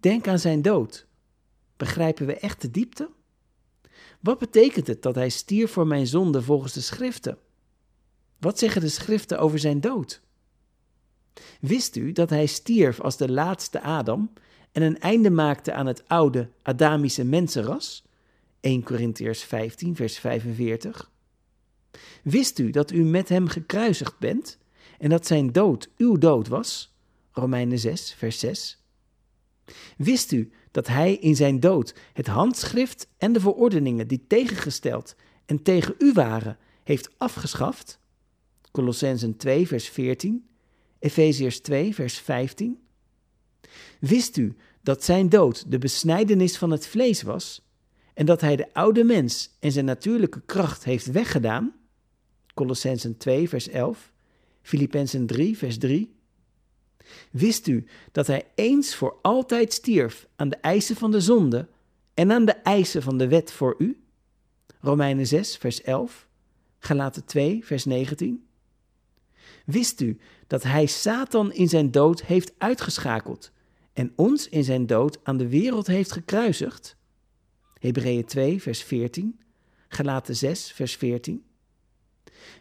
Denk 0.00 0.28
aan 0.28 0.38
zijn 0.38 0.62
dood. 0.62 1.06
Begrijpen 1.76 2.26
we 2.26 2.36
echt 2.36 2.62
de 2.62 2.70
diepte? 2.70 3.10
Wat 4.20 4.38
betekent 4.38 4.86
het 4.86 5.02
dat 5.02 5.14
hij 5.14 5.28
stierf 5.28 5.70
voor 5.72 5.86
mijn 5.86 6.06
zonde 6.06 6.42
volgens 6.42 6.72
de 6.72 6.80
schriften? 6.80 7.38
Wat 8.38 8.58
zeggen 8.58 8.80
de 8.80 8.88
schriften 8.88 9.38
over 9.38 9.58
zijn 9.58 9.80
dood? 9.80 10.22
Wist 11.60 11.96
u 11.96 12.12
dat 12.12 12.30
hij 12.30 12.46
stierf 12.46 13.00
als 13.00 13.16
de 13.16 13.30
laatste 13.32 13.80
Adam 13.80 14.32
en 14.72 14.82
een 14.82 15.00
einde 15.00 15.30
maakte 15.30 15.72
aan 15.72 15.86
het 15.86 16.08
oude 16.08 16.50
Adamische 16.62 17.24
mensenras? 17.24 18.04
1 18.60 18.82
Corinthiërs 18.82 19.42
15, 19.42 19.96
vers 19.96 20.18
45. 20.18 21.10
Wist 22.22 22.58
u 22.58 22.70
dat 22.70 22.90
u 22.90 23.04
met 23.04 23.28
hem 23.28 23.48
gekruisigd 23.48 24.18
bent 24.18 24.58
en 24.98 25.08
dat 25.08 25.26
zijn 25.26 25.52
dood 25.52 25.90
uw 25.96 26.16
dood 26.16 26.48
was? 26.48 26.94
Romeinen 27.32 27.78
6, 27.78 28.14
vers 28.14 28.38
6. 28.38 28.84
Wist 29.96 30.32
u 30.32 30.50
dat 30.70 30.86
hij 30.86 31.14
in 31.14 31.36
zijn 31.36 31.60
dood 31.60 31.94
het 32.12 32.26
handschrift 32.26 33.08
en 33.18 33.32
de 33.32 33.40
verordeningen 33.40 34.08
die 34.08 34.24
tegengesteld 34.26 35.16
en 35.46 35.62
tegen 35.62 35.94
u 35.98 36.12
waren, 36.12 36.58
heeft 36.84 37.10
afgeschaft? 37.18 38.00
Colossensen 38.70 39.36
2, 39.36 39.66
vers 39.66 39.88
14, 39.88 40.46
Efeziërs 40.98 41.60
2, 41.60 41.94
vers 41.94 42.18
15. 42.18 42.78
Wist 44.00 44.36
u 44.36 44.56
dat 44.82 45.04
zijn 45.04 45.28
dood 45.28 45.70
de 45.70 45.78
besnijdenis 45.78 46.58
van 46.58 46.70
het 46.70 46.86
vlees 46.86 47.22
was 47.22 47.68
en 48.14 48.26
dat 48.26 48.40
hij 48.40 48.56
de 48.56 48.74
oude 48.74 49.04
mens 49.04 49.56
en 49.60 49.72
zijn 49.72 49.84
natuurlijke 49.84 50.40
kracht 50.40 50.84
heeft 50.84 51.06
weggedaan? 51.06 51.74
Colossensen 52.54 53.16
2, 53.16 53.48
vers 53.48 53.68
11, 53.68 54.12
Filippenzen 54.66 55.26
3, 55.26 55.56
vers 55.56 55.78
3. 55.78 56.14
Wist 57.30 57.66
u 57.66 57.86
dat 58.12 58.26
hij 58.26 58.46
eens 58.54 58.94
voor 58.94 59.18
altijd 59.22 59.72
stierf 59.72 60.26
aan 60.36 60.48
de 60.48 60.56
eisen 60.56 60.96
van 60.96 61.10
de 61.10 61.20
zonde 61.20 61.68
en 62.14 62.32
aan 62.32 62.44
de 62.44 62.52
eisen 62.52 63.02
van 63.02 63.18
de 63.18 63.28
wet 63.28 63.52
voor 63.52 63.74
u? 63.78 64.00
Romeinen 64.80 65.26
6, 65.26 65.56
vers 65.56 65.82
11, 65.82 66.28
Galaten 66.78 67.24
2, 67.24 67.64
vers 67.64 67.84
19. 67.84 68.46
Wist 69.64 70.00
u 70.00 70.18
dat 70.46 70.62
hij 70.62 70.86
Satan 70.86 71.52
in 71.52 71.68
zijn 71.68 71.90
dood 71.90 72.22
heeft 72.22 72.54
uitgeschakeld 72.58 73.52
en 73.92 74.12
ons 74.16 74.48
in 74.48 74.64
zijn 74.64 74.86
dood 74.86 75.18
aan 75.22 75.36
de 75.36 75.48
wereld 75.48 75.86
heeft 75.86 76.12
gekruisigd? 76.12 76.96
Hebreeën 77.78 78.24
2, 78.24 78.62
vers 78.62 78.82
14, 78.82 79.40
Galaten 79.88 80.36
6, 80.36 80.72
vers 80.72 80.96
14. 80.96 81.44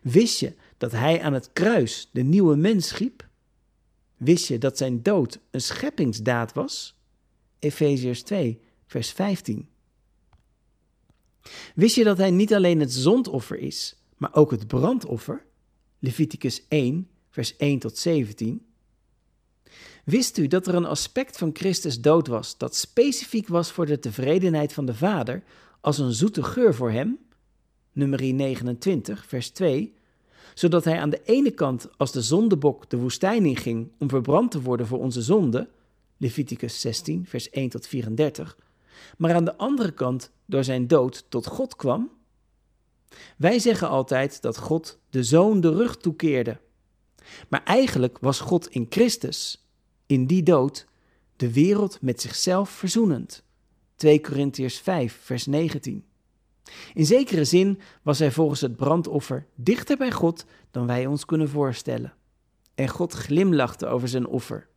Wist 0.01 0.39
je 0.39 0.53
dat 0.77 0.91
hij 0.91 1.21
aan 1.21 1.33
het 1.33 1.49
kruis 1.53 2.09
de 2.11 2.21
nieuwe 2.21 2.55
mens 2.55 2.87
schiep? 2.87 3.27
Wist 4.17 4.47
je 4.47 4.57
dat 4.57 4.77
zijn 4.77 5.03
dood 5.03 5.39
een 5.51 5.61
scheppingsdaad 5.61 6.53
was? 6.53 6.95
Efeziërs 7.59 8.21
2, 8.21 8.61
vers 8.85 9.11
15. 9.11 9.69
Wist 11.75 11.95
je 11.95 12.03
dat 12.03 12.17
hij 12.17 12.31
niet 12.31 12.53
alleen 12.53 12.79
het 12.79 12.93
zondoffer 12.93 13.59
is, 13.59 13.95
maar 14.17 14.33
ook 14.33 14.51
het 14.51 14.67
brandoffer? 14.67 15.45
Leviticus 15.99 16.65
1, 16.67 17.09
vers 17.29 17.55
1 17.55 17.79
tot 17.79 17.97
17. 17.97 18.65
Wist 20.03 20.37
u 20.37 20.47
dat 20.47 20.67
er 20.67 20.75
een 20.75 20.85
aspect 20.85 21.37
van 21.37 21.49
Christus 21.53 22.01
dood 22.01 22.27
was 22.27 22.57
dat 22.57 22.75
specifiek 22.75 23.47
was 23.47 23.71
voor 23.71 23.85
de 23.85 23.99
tevredenheid 23.99 24.73
van 24.73 24.85
de 24.85 24.95
Vader 24.95 25.43
als 25.81 25.97
een 25.97 26.13
zoete 26.13 26.43
geur 26.43 26.75
voor 26.75 26.91
hem? 26.91 27.24
Nummer 27.95 28.33
29, 28.33 29.25
vers 29.27 29.49
2. 29.49 29.93
Zodat 30.53 30.83
hij 30.83 30.99
aan 30.99 31.09
de 31.09 31.21
ene 31.23 31.51
kant 31.51 31.89
als 31.97 32.11
de 32.11 32.21
zondebok 32.21 32.89
de 32.89 32.97
woestijn 32.97 33.45
inging 33.45 33.91
om 33.99 34.09
verbrand 34.09 34.51
te 34.51 34.61
worden 34.61 34.87
voor 34.87 34.99
onze 34.99 35.21
zonde, 35.21 35.69
Leviticus 36.17 36.81
16, 36.81 37.25
vers 37.25 37.49
1 37.49 37.69
tot 37.69 37.87
34, 37.87 38.57
maar 39.17 39.33
aan 39.33 39.45
de 39.45 39.57
andere 39.57 39.91
kant 39.91 40.31
door 40.45 40.63
zijn 40.63 40.87
dood 40.87 41.25
tot 41.29 41.47
God 41.47 41.75
kwam? 41.75 42.11
Wij 43.37 43.59
zeggen 43.59 43.89
altijd 43.89 44.41
dat 44.41 44.57
God 44.57 44.99
de 45.09 45.23
zoon 45.23 45.61
de 45.61 45.69
rug 45.69 45.97
toekeerde. 45.97 46.59
Maar 47.49 47.63
eigenlijk 47.63 48.19
was 48.19 48.39
God 48.39 48.67
in 48.67 48.85
Christus, 48.89 49.67
in 50.05 50.25
die 50.25 50.43
dood, 50.43 50.85
de 51.35 51.53
wereld 51.53 52.01
met 52.01 52.21
zichzelf 52.21 52.69
verzoenend. 52.69 53.43
2 53.95 54.21
Korintiërs 54.21 54.79
5, 54.79 55.19
vers 55.21 55.45
19. 55.45 56.05
In 56.93 57.05
zekere 57.05 57.43
zin 57.43 57.79
was 58.01 58.19
hij 58.19 58.31
volgens 58.31 58.61
het 58.61 58.75
brandoffer 58.75 59.47
dichter 59.55 59.97
bij 59.97 60.11
God 60.11 60.45
dan 60.71 60.87
wij 60.87 61.05
ons 61.05 61.25
kunnen 61.25 61.49
voorstellen. 61.49 62.13
En 62.75 62.89
God 62.89 63.13
glimlachte 63.13 63.87
over 63.87 64.07
zijn 64.07 64.27
offer. 64.27 64.67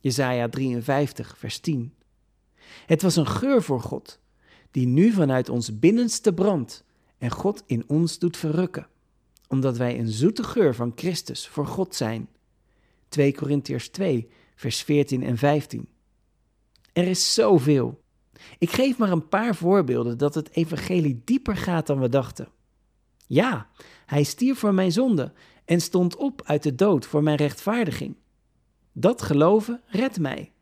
Jesaja 0.00 0.48
53, 0.48 1.38
vers 1.38 1.58
10. 1.58 1.94
Het 2.86 3.02
was 3.02 3.16
een 3.16 3.26
geur 3.26 3.62
voor 3.62 3.80
God, 3.80 4.20
die 4.70 4.86
nu 4.86 5.12
vanuit 5.12 5.48
ons 5.48 5.78
binnenste 5.78 6.32
brandt 6.32 6.84
en 7.18 7.30
God 7.30 7.62
in 7.66 7.84
ons 7.86 8.18
doet 8.18 8.36
verrukken, 8.36 8.88
omdat 9.48 9.76
wij 9.76 9.98
een 9.98 10.08
zoete 10.08 10.42
geur 10.42 10.74
van 10.74 10.92
Christus 10.94 11.48
voor 11.48 11.66
God 11.66 11.94
zijn. 11.94 12.28
2 13.08 13.34
Korintiërs 13.34 13.88
2, 13.88 14.28
vers 14.54 14.82
14 14.82 15.22
en 15.22 15.38
15. 15.38 15.88
Er 16.92 17.06
is 17.06 17.34
zoveel. 17.34 18.04
Ik 18.58 18.70
geef 18.70 18.98
maar 18.98 19.10
een 19.10 19.28
paar 19.28 19.54
voorbeelden 19.54 20.18
dat 20.18 20.34
het 20.34 20.50
evangelie 20.50 21.22
dieper 21.24 21.56
gaat 21.56 21.86
dan 21.86 22.00
we 22.00 22.08
dachten. 22.08 22.48
Ja, 23.26 23.68
hij 24.06 24.22
stierf 24.22 24.58
voor 24.58 24.74
mijn 24.74 24.92
zonde 24.92 25.32
en 25.64 25.80
stond 25.80 26.16
op 26.16 26.42
uit 26.44 26.62
de 26.62 26.74
dood 26.74 27.06
voor 27.06 27.22
mijn 27.22 27.36
rechtvaardiging. 27.36 28.16
Dat 28.92 29.22
geloven 29.22 29.80
redt 29.86 30.20
mij. 30.20 30.52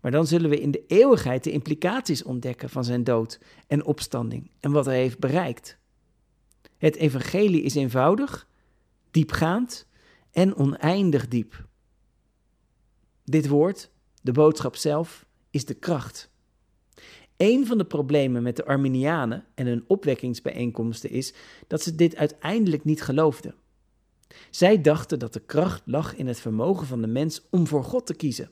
Maar 0.00 0.10
dan 0.10 0.26
zullen 0.26 0.50
we 0.50 0.60
in 0.60 0.70
de 0.70 0.84
eeuwigheid 0.86 1.44
de 1.44 1.50
implicaties 1.50 2.22
ontdekken 2.22 2.70
van 2.70 2.84
zijn 2.84 3.04
dood 3.04 3.40
en 3.66 3.84
opstanding 3.84 4.50
en 4.60 4.72
wat 4.72 4.84
hij 4.84 4.96
heeft 4.96 5.18
bereikt. 5.18 5.78
Het 6.76 6.96
evangelie 6.96 7.62
is 7.62 7.74
eenvoudig, 7.74 8.48
diepgaand 9.10 9.86
en 10.32 10.56
oneindig 10.56 11.28
diep. 11.28 11.66
Dit 13.24 13.48
woord, 13.48 13.90
de 14.22 14.32
boodschap 14.32 14.76
zelf, 14.76 15.26
is 15.50 15.64
de 15.64 15.74
kracht. 15.74 16.30
Een 17.40 17.66
van 17.66 17.78
de 17.78 17.84
problemen 17.84 18.42
met 18.42 18.56
de 18.56 18.64
Arminianen 18.64 19.44
en 19.54 19.66
hun 19.66 19.84
opwekkingsbijeenkomsten 19.86 21.10
is 21.10 21.34
dat 21.66 21.82
ze 21.82 21.94
dit 21.94 22.16
uiteindelijk 22.16 22.84
niet 22.84 23.02
geloofden. 23.02 23.54
Zij 24.50 24.80
dachten 24.80 25.18
dat 25.18 25.32
de 25.32 25.40
kracht 25.40 25.82
lag 25.84 26.16
in 26.16 26.26
het 26.26 26.40
vermogen 26.40 26.86
van 26.86 27.00
de 27.00 27.06
mens 27.06 27.42
om 27.50 27.66
voor 27.66 27.84
God 27.84 28.06
te 28.06 28.14
kiezen. 28.14 28.50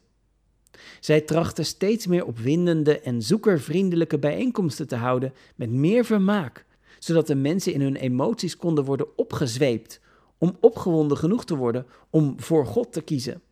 Zij 1.00 1.21
trachten 1.21 1.64
steeds 1.64 2.07
meer 2.07 2.26
opwindende 2.26 3.00
en 3.00 3.23
zoekervriendelijke 3.23 4.18
bijeenkomsten 4.18 4.88
te 4.88 4.97
houden 4.97 5.33
met 5.54 5.71
meer 5.71 6.04
vermaak, 6.04 6.64
zodat 6.99 7.26
de 7.26 7.35
mensen 7.35 7.73
in 7.73 7.80
hun 7.80 7.97
emoties 7.97 8.57
konden 8.57 8.85
worden 8.85 9.18
opgezweept 9.18 10.00
om 10.38 10.57
opgewonden 10.61 11.16
genoeg 11.16 11.45
te 11.45 11.57
worden 11.57 11.87
om 12.11 12.40
voor 12.40 12.66
God 12.66 12.92
te 12.92 13.02
kiezen. 13.02 13.42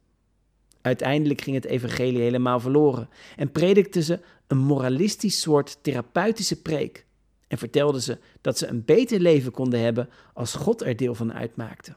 Uiteindelijk 0.86 1.40
ging 1.40 1.56
het 1.56 1.64
evangelie 1.64 2.20
helemaal 2.20 2.60
verloren 2.60 3.08
en 3.36 3.52
predikten 3.52 4.02
ze 4.02 4.20
een 4.46 4.58
moralistisch 4.58 5.40
soort 5.40 5.78
therapeutische 5.82 6.62
preek 6.62 7.06
en 7.48 7.58
vertelden 7.58 8.02
ze 8.02 8.18
dat 8.40 8.58
ze 8.58 8.66
een 8.66 8.84
beter 8.84 9.20
leven 9.20 9.52
konden 9.52 9.80
hebben 9.80 10.08
als 10.34 10.54
God 10.54 10.82
er 10.82 10.96
deel 10.96 11.14
van 11.14 11.32
uitmaakte. 11.32 11.96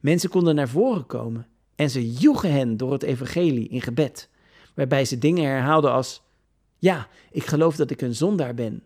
Mensen 0.00 0.30
konden 0.30 0.54
naar 0.54 0.68
voren 0.68 1.06
komen 1.06 1.46
en 1.74 1.90
ze 1.90 2.12
joegen 2.12 2.52
hen 2.52 2.76
door 2.76 2.92
het 2.92 3.02
evangelie 3.02 3.68
in 3.68 3.82
gebed, 3.82 4.28
waarbij 4.74 5.04
ze 5.04 5.18
dingen 5.18 5.44
herhaalden 5.44 5.92
als: 5.92 6.22
Ja, 6.78 7.08
ik 7.30 7.44
geloof 7.46 7.76
dat 7.76 7.90
ik 7.90 8.00
een 8.00 8.14
zondaar 8.14 8.54
ben. 8.54 8.82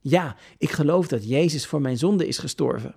Ja, 0.00 0.36
ik 0.58 0.70
geloof 0.70 1.08
dat 1.08 1.28
Jezus 1.28 1.66
voor 1.66 1.80
mijn 1.80 1.98
zonde 1.98 2.26
is 2.26 2.38
gestorven. 2.38 2.94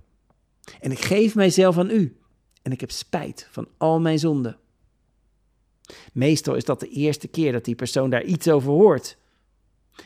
En 0.80 0.92
ik 0.92 1.00
geef 1.00 1.36
mijzelf 1.36 1.78
aan 1.78 1.90
u 1.90 2.18
en 2.62 2.72
ik 2.72 2.80
heb 2.80 2.92
spijt 2.92 3.48
van 3.52 3.68
al 3.78 4.00
mijn 4.00 4.20
zonden. 4.20 4.60
Meestal 6.14 6.56
is 6.56 6.66
dat 6.66 6.80
de 6.80 6.90
eerste 6.90 7.28
keer 7.28 7.52
dat 7.52 7.66
die 7.66 7.76
persoon 7.76 8.10
daar 8.10 8.24
iets 8.24 8.48
over 8.48 8.72
hoort. 8.72 9.18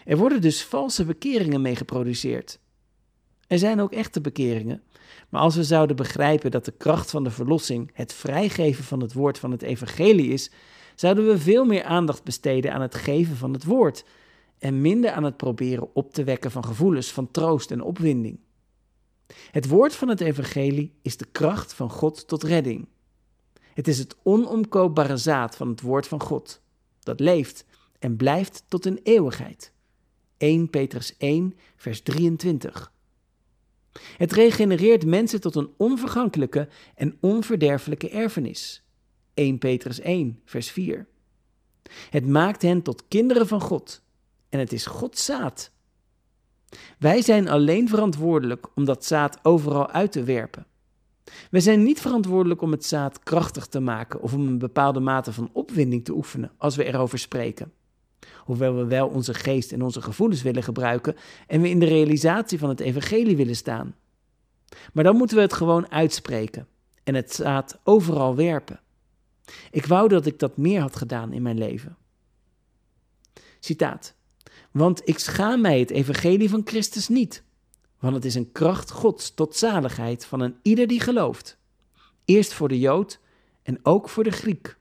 Er 0.05 0.17
worden 0.17 0.41
dus 0.41 0.63
valse 0.63 1.05
bekeringen 1.05 1.61
mee 1.61 1.75
geproduceerd. 1.75 2.59
Er 3.47 3.59
zijn 3.59 3.79
ook 3.79 3.91
echte 3.91 4.21
bekeringen, 4.21 4.83
maar 5.29 5.41
als 5.41 5.55
we 5.55 5.63
zouden 5.63 5.95
begrijpen 5.95 6.51
dat 6.51 6.65
de 6.65 6.73
kracht 6.77 7.09
van 7.09 7.23
de 7.23 7.31
verlossing 7.31 7.91
het 7.93 8.13
vrijgeven 8.13 8.83
van 8.83 9.01
het 9.01 9.13
woord 9.13 9.39
van 9.39 9.51
het 9.51 9.61
evangelie 9.61 10.31
is, 10.31 10.51
zouden 10.95 11.27
we 11.27 11.37
veel 11.37 11.65
meer 11.65 11.83
aandacht 11.83 12.23
besteden 12.23 12.73
aan 12.73 12.81
het 12.81 12.95
geven 12.95 13.35
van 13.35 13.53
het 13.53 13.63
woord 13.63 14.05
en 14.59 14.81
minder 14.81 15.11
aan 15.11 15.23
het 15.23 15.37
proberen 15.37 15.95
op 15.95 16.13
te 16.13 16.23
wekken 16.23 16.51
van 16.51 16.65
gevoelens 16.65 17.11
van 17.11 17.31
troost 17.31 17.71
en 17.71 17.81
opwinding. 17.81 18.39
Het 19.51 19.67
woord 19.67 19.95
van 19.95 20.07
het 20.07 20.21
evangelie 20.21 20.93
is 21.01 21.17
de 21.17 21.27
kracht 21.31 21.73
van 21.73 21.89
God 21.89 22.27
tot 22.27 22.43
redding. 22.43 22.87
Het 23.73 23.87
is 23.87 23.97
het 23.97 24.15
onomkoopbare 24.23 25.17
zaad 25.17 25.55
van 25.55 25.67
het 25.67 25.81
woord 25.81 26.07
van 26.07 26.21
God, 26.21 26.61
dat 26.99 27.19
leeft 27.19 27.65
en 27.99 28.15
blijft 28.15 28.63
tot 28.67 28.85
een 28.85 28.99
eeuwigheid. 29.03 29.71
1 30.37 30.69
Petrus 30.69 31.17
1, 31.17 31.57
vers 31.75 32.01
23. 32.01 32.91
Het 34.17 34.31
regenereert 34.31 35.05
mensen 35.05 35.41
tot 35.41 35.55
een 35.55 35.73
onvergankelijke 35.77 36.67
en 36.95 37.17
onverderfelijke 37.19 38.09
erfenis. 38.09 38.83
1 39.33 39.57
Petrus 39.57 39.99
1, 39.99 40.41
vers 40.45 40.71
4. 40.71 41.07
Het 42.09 42.27
maakt 42.27 42.61
hen 42.61 42.81
tot 42.81 43.07
kinderen 43.07 43.47
van 43.47 43.61
God 43.61 44.01
en 44.49 44.59
het 44.59 44.73
is 44.73 44.85
Gods 44.85 45.25
zaad. 45.25 45.71
Wij 46.99 47.21
zijn 47.21 47.47
alleen 47.47 47.89
verantwoordelijk 47.89 48.67
om 48.75 48.85
dat 48.85 49.05
zaad 49.05 49.39
overal 49.43 49.89
uit 49.89 50.11
te 50.11 50.23
werpen. 50.23 50.65
Wij 51.51 51.61
zijn 51.61 51.83
niet 51.83 52.01
verantwoordelijk 52.01 52.61
om 52.61 52.71
het 52.71 52.85
zaad 52.85 53.19
krachtig 53.19 53.67
te 53.67 53.79
maken 53.79 54.21
of 54.21 54.33
om 54.33 54.47
een 54.47 54.57
bepaalde 54.57 54.99
mate 54.99 55.33
van 55.33 55.49
opwinding 55.53 56.05
te 56.05 56.13
oefenen 56.13 56.51
als 56.57 56.75
we 56.75 56.83
erover 56.83 57.19
spreken. 57.19 57.71
Hoewel 58.37 58.75
we 58.75 58.85
wel 58.85 59.07
onze 59.07 59.33
geest 59.33 59.71
en 59.71 59.81
onze 59.81 60.01
gevoelens 60.01 60.41
willen 60.41 60.63
gebruiken 60.63 61.15
en 61.47 61.61
we 61.61 61.69
in 61.69 61.79
de 61.79 61.85
realisatie 61.85 62.59
van 62.59 62.69
het 62.69 62.79
evangelie 62.79 63.35
willen 63.35 63.55
staan. 63.55 63.95
Maar 64.93 65.03
dan 65.03 65.15
moeten 65.15 65.35
we 65.35 65.41
het 65.41 65.53
gewoon 65.53 65.91
uitspreken 65.91 66.67
en 67.03 67.15
het 67.15 67.33
zaad 67.33 67.79
overal 67.83 68.35
werpen. 68.35 68.79
Ik 69.71 69.85
wou 69.85 70.07
dat 70.07 70.25
ik 70.25 70.39
dat 70.39 70.57
meer 70.57 70.81
had 70.81 70.95
gedaan 70.95 71.33
in 71.33 71.41
mijn 71.41 71.57
leven. 71.57 71.97
Citaat. 73.59 74.13
Want 74.71 75.01
ik 75.07 75.19
schaam 75.19 75.61
mij 75.61 75.79
het 75.79 75.89
evangelie 75.89 76.49
van 76.49 76.61
Christus 76.65 77.07
niet, 77.07 77.43
want 77.99 78.15
het 78.15 78.25
is 78.25 78.35
een 78.35 78.51
kracht 78.51 78.91
Gods 78.91 79.33
tot 79.33 79.55
zaligheid 79.55 80.25
van 80.25 80.39
een 80.39 80.55
ieder 80.61 80.87
die 80.87 80.99
gelooft. 80.99 81.57
eerst 82.25 82.53
voor 82.53 82.67
de 82.67 82.79
Jood 82.79 83.19
en 83.63 83.79
ook 83.83 84.09
voor 84.09 84.23
de 84.23 84.31
Griek. 84.31 84.77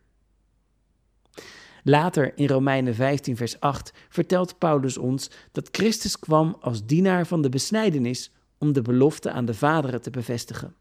Later 1.83 2.39
in 2.39 2.47
Romeinen 2.47 2.95
15, 2.95 3.37
vers 3.37 3.61
8 3.61 3.93
vertelt 4.09 4.59
Paulus 4.59 4.99
ons 4.99 5.31
dat 5.53 5.69
Christus 5.73 6.19
kwam 6.19 6.57
als 6.61 6.87
dienaar 6.87 7.27
van 7.27 7.43
de 7.43 7.49
besnijdenis 7.49 8.33
om 8.59 8.73
de 8.73 8.83
belofte 8.83 9.31
aan 9.31 9.45
de 9.45 9.55
vaderen 9.55 10.03
te 10.03 10.11
bevestigen. 10.11 10.75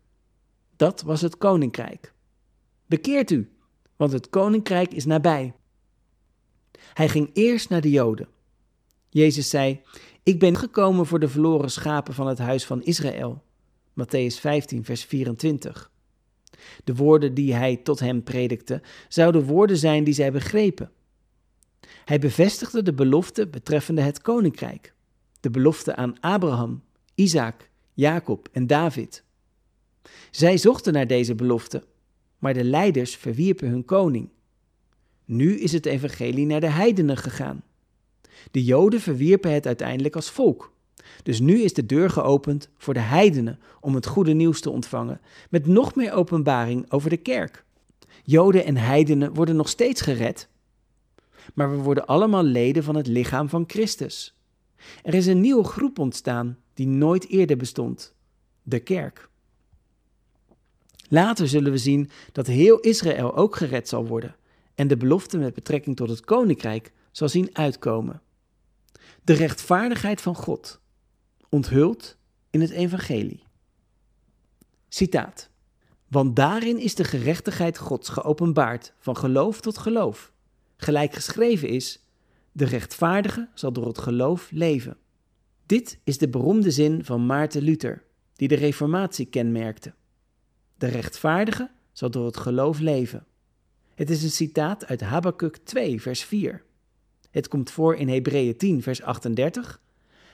Dat 0.75 1.01
was 1.01 1.21
het 1.21 1.37
koninkrijk. 1.37 2.13
Bekeert 2.85 3.31
u, 3.31 3.51
want 3.95 4.11
het 4.11 4.29
koninkrijk 4.29 4.93
is 4.93 5.05
nabij. 5.05 5.53
Hij 6.93 7.09
ging 7.09 7.29
eerst 7.33 7.69
naar 7.69 7.81
de 7.81 7.89
Joden. 7.89 8.27
Jezus 9.09 9.49
zei: 9.49 9.81
Ik 10.27 10.39
ben 10.39 10.57
gekomen 10.57 11.05
voor 11.05 11.19
de 11.19 11.29
verloren 11.29 11.71
schapen 11.71 12.13
van 12.13 12.27
het 12.27 12.37
huis 12.37 12.65
van 12.65 12.83
Israël. 12.83 13.43
Matthäus 13.89 14.39
15, 14.39 14.85
vers 14.85 15.03
24. 15.03 15.91
De 16.83 16.95
woorden 16.95 17.33
die 17.33 17.53
hij 17.53 17.75
tot 17.75 17.99
hem 17.99 18.23
predikte, 18.23 18.81
zouden 19.07 19.43
woorden 19.43 19.77
zijn 19.77 20.03
die 20.03 20.13
zij 20.13 20.31
begrepen. 20.31 20.91
Hij 22.05 22.19
bevestigde 22.19 22.83
de 22.83 22.93
belofte 22.93 23.47
betreffende 23.47 24.01
het 24.01 24.21
koninkrijk, 24.21 24.93
de 25.39 25.49
belofte 25.49 25.95
aan 25.95 26.19
Abraham, 26.19 26.83
Isaac, 27.15 27.69
Jacob 27.93 28.49
en 28.51 28.67
David. 28.67 29.23
Zij 30.31 30.57
zochten 30.57 30.93
naar 30.93 31.07
deze 31.07 31.35
belofte, 31.35 31.83
maar 32.37 32.53
de 32.53 32.63
leiders 32.63 33.15
verwierpen 33.15 33.69
hun 33.69 33.85
koning. 33.85 34.29
Nu 35.25 35.59
is 35.59 35.71
het 35.71 35.85
evangelie 35.85 36.45
naar 36.45 36.61
de 36.61 36.69
heidenen 36.69 37.17
gegaan. 37.17 37.63
De 38.51 38.63
Joden 38.63 39.01
verwierpen 39.01 39.53
het 39.53 39.65
uiteindelijk 39.65 40.15
als 40.15 40.29
volk. 40.29 40.71
Dus 41.23 41.39
nu 41.39 41.61
is 41.61 41.73
de 41.73 41.85
deur 41.85 42.09
geopend 42.09 42.69
voor 42.77 42.93
de 42.93 42.99
heidenen 42.99 43.59
om 43.79 43.95
het 43.95 44.05
goede 44.05 44.33
nieuws 44.33 44.61
te 44.61 44.69
ontvangen, 44.69 45.21
met 45.49 45.67
nog 45.67 45.95
meer 45.95 46.13
openbaring 46.13 46.91
over 46.91 47.09
de 47.09 47.17
kerk. 47.17 47.65
Joden 48.23 48.65
en 48.65 48.77
heidenen 48.77 49.33
worden 49.33 49.55
nog 49.55 49.69
steeds 49.69 50.01
gered, 50.01 50.49
maar 51.53 51.71
we 51.71 51.77
worden 51.77 52.05
allemaal 52.05 52.43
leden 52.43 52.83
van 52.83 52.95
het 52.95 53.07
lichaam 53.07 53.49
van 53.49 53.63
Christus. 53.67 54.37
Er 55.03 55.13
is 55.13 55.25
een 55.25 55.41
nieuwe 55.41 55.63
groep 55.63 55.99
ontstaan 55.99 56.57
die 56.73 56.87
nooit 56.87 57.27
eerder 57.27 57.57
bestond: 57.57 58.13
de 58.63 58.79
kerk. 58.79 59.29
Later 61.09 61.47
zullen 61.47 61.71
we 61.71 61.77
zien 61.77 62.09
dat 62.31 62.47
heel 62.47 62.79
Israël 62.79 63.35
ook 63.35 63.55
gered 63.55 63.87
zal 63.87 64.05
worden 64.05 64.35
en 64.75 64.87
de 64.87 64.97
belofte 64.97 65.37
met 65.37 65.53
betrekking 65.53 65.95
tot 65.95 66.09
het 66.09 66.25
koninkrijk 66.25 66.91
zal 67.11 67.29
zien 67.29 67.49
uitkomen. 67.53 68.21
De 69.27 69.33
rechtvaardigheid 69.33 70.21
van 70.21 70.35
God, 70.35 70.81
onthuld 71.49 72.17
in 72.49 72.61
het 72.61 72.69
evangelie. 72.69 73.43
Citaat. 74.87 75.49
Want 76.07 76.35
daarin 76.35 76.79
is 76.79 76.95
de 76.95 77.03
gerechtigheid 77.03 77.77
Gods 77.77 78.09
geopenbaard 78.09 78.93
van 78.99 79.17
geloof 79.17 79.61
tot 79.61 79.77
geloof. 79.77 80.31
Gelijk 80.77 81.13
geschreven 81.13 81.69
is, 81.69 82.03
de 82.51 82.65
rechtvaardige 82.65 83.49
zal 83.53 83.71
door 83.71 83.87
het 83.87 83.97
geloof 83.97 84.51
leven. 84.51 84.97
Dit 85.65 85.99
is 86.03 86.17
de 86.17 86.29
beroemde 86.29 86.71
zin 86.71 87.05
van 87.05 87.25
Maarten 87.25 87.61
Luther, 87.61 88.03
die 88.33 88.47
de 88.47 88.55
Reformatie 88.55 89.25
kenmerkte. 89.25 89.93
De 90.77 90.87
rechtvaardige 90.87 91.71
zal 91.91 92.11
door 92.11 92.25
het 92.25 92.37
geloof 92.37 92.79
leven. 92.79 93.25
Het 93.95 94.09
is 94.09 94.23
een 94.23 94.31
citaat 94.31 94.85
uit 94.85 95.01
Habakkuk 95.01 95.57
2, 95.57 96.01
vers 96.01 96.23
4. 96.23 96.65
Het 97.37 97.47
komt 97.47 97.71
voor 97.71 97.95
in 97.95 98.09
Hebreeën 98.09 98.57
10, 98.57 98.81
vers 98.81 99.01
38, 99.01 99.81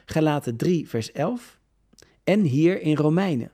Galaten 0.06 0.56
3, 0.56 0.90
vers 0.90 1.12
11 1.12 1.60
en 2.24 2.42
hier 2.42 2.82
in 2.82 2.96
Romeinen. 2.96 3.52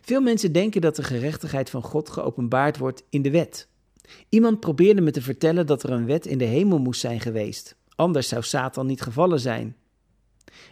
Veel 0.00 0.20
mensen 0.20 0.52
denken 0.52 0.80
dat 0.80 0.96
de 0.96 1.02
gerechtigheid 1.02 1.70
van 1.70 1.82
God 1.82 2.10
geopenbaard 2.10 2.78
wordt 2.78 3.02
in 3.10 3.22
de 3.22 3.30
wet. 3.30 3.68
Iemand 4.28 4.60
probeerde 4.60 5.00
me 5.00 5.10
te 5.10 5.22
vertellen 5.22 5.66
dat 5.66 5.82
er 5.82 5.90
een 5.90 6.06
wet 6.06 6.26
in 6.26 6.38
de 6.38 6.44
hemel 6.44 6.78
moest 6.78 7.00
zijn 7.00 7.20
geweest, 7.20 7.76
anders 7.94 8.28
zou 8.28 8.42
Satan 8.42 8.86
niet 8.86 9.00
gevallen 9.00 9.40
zijn. 9.40 9.76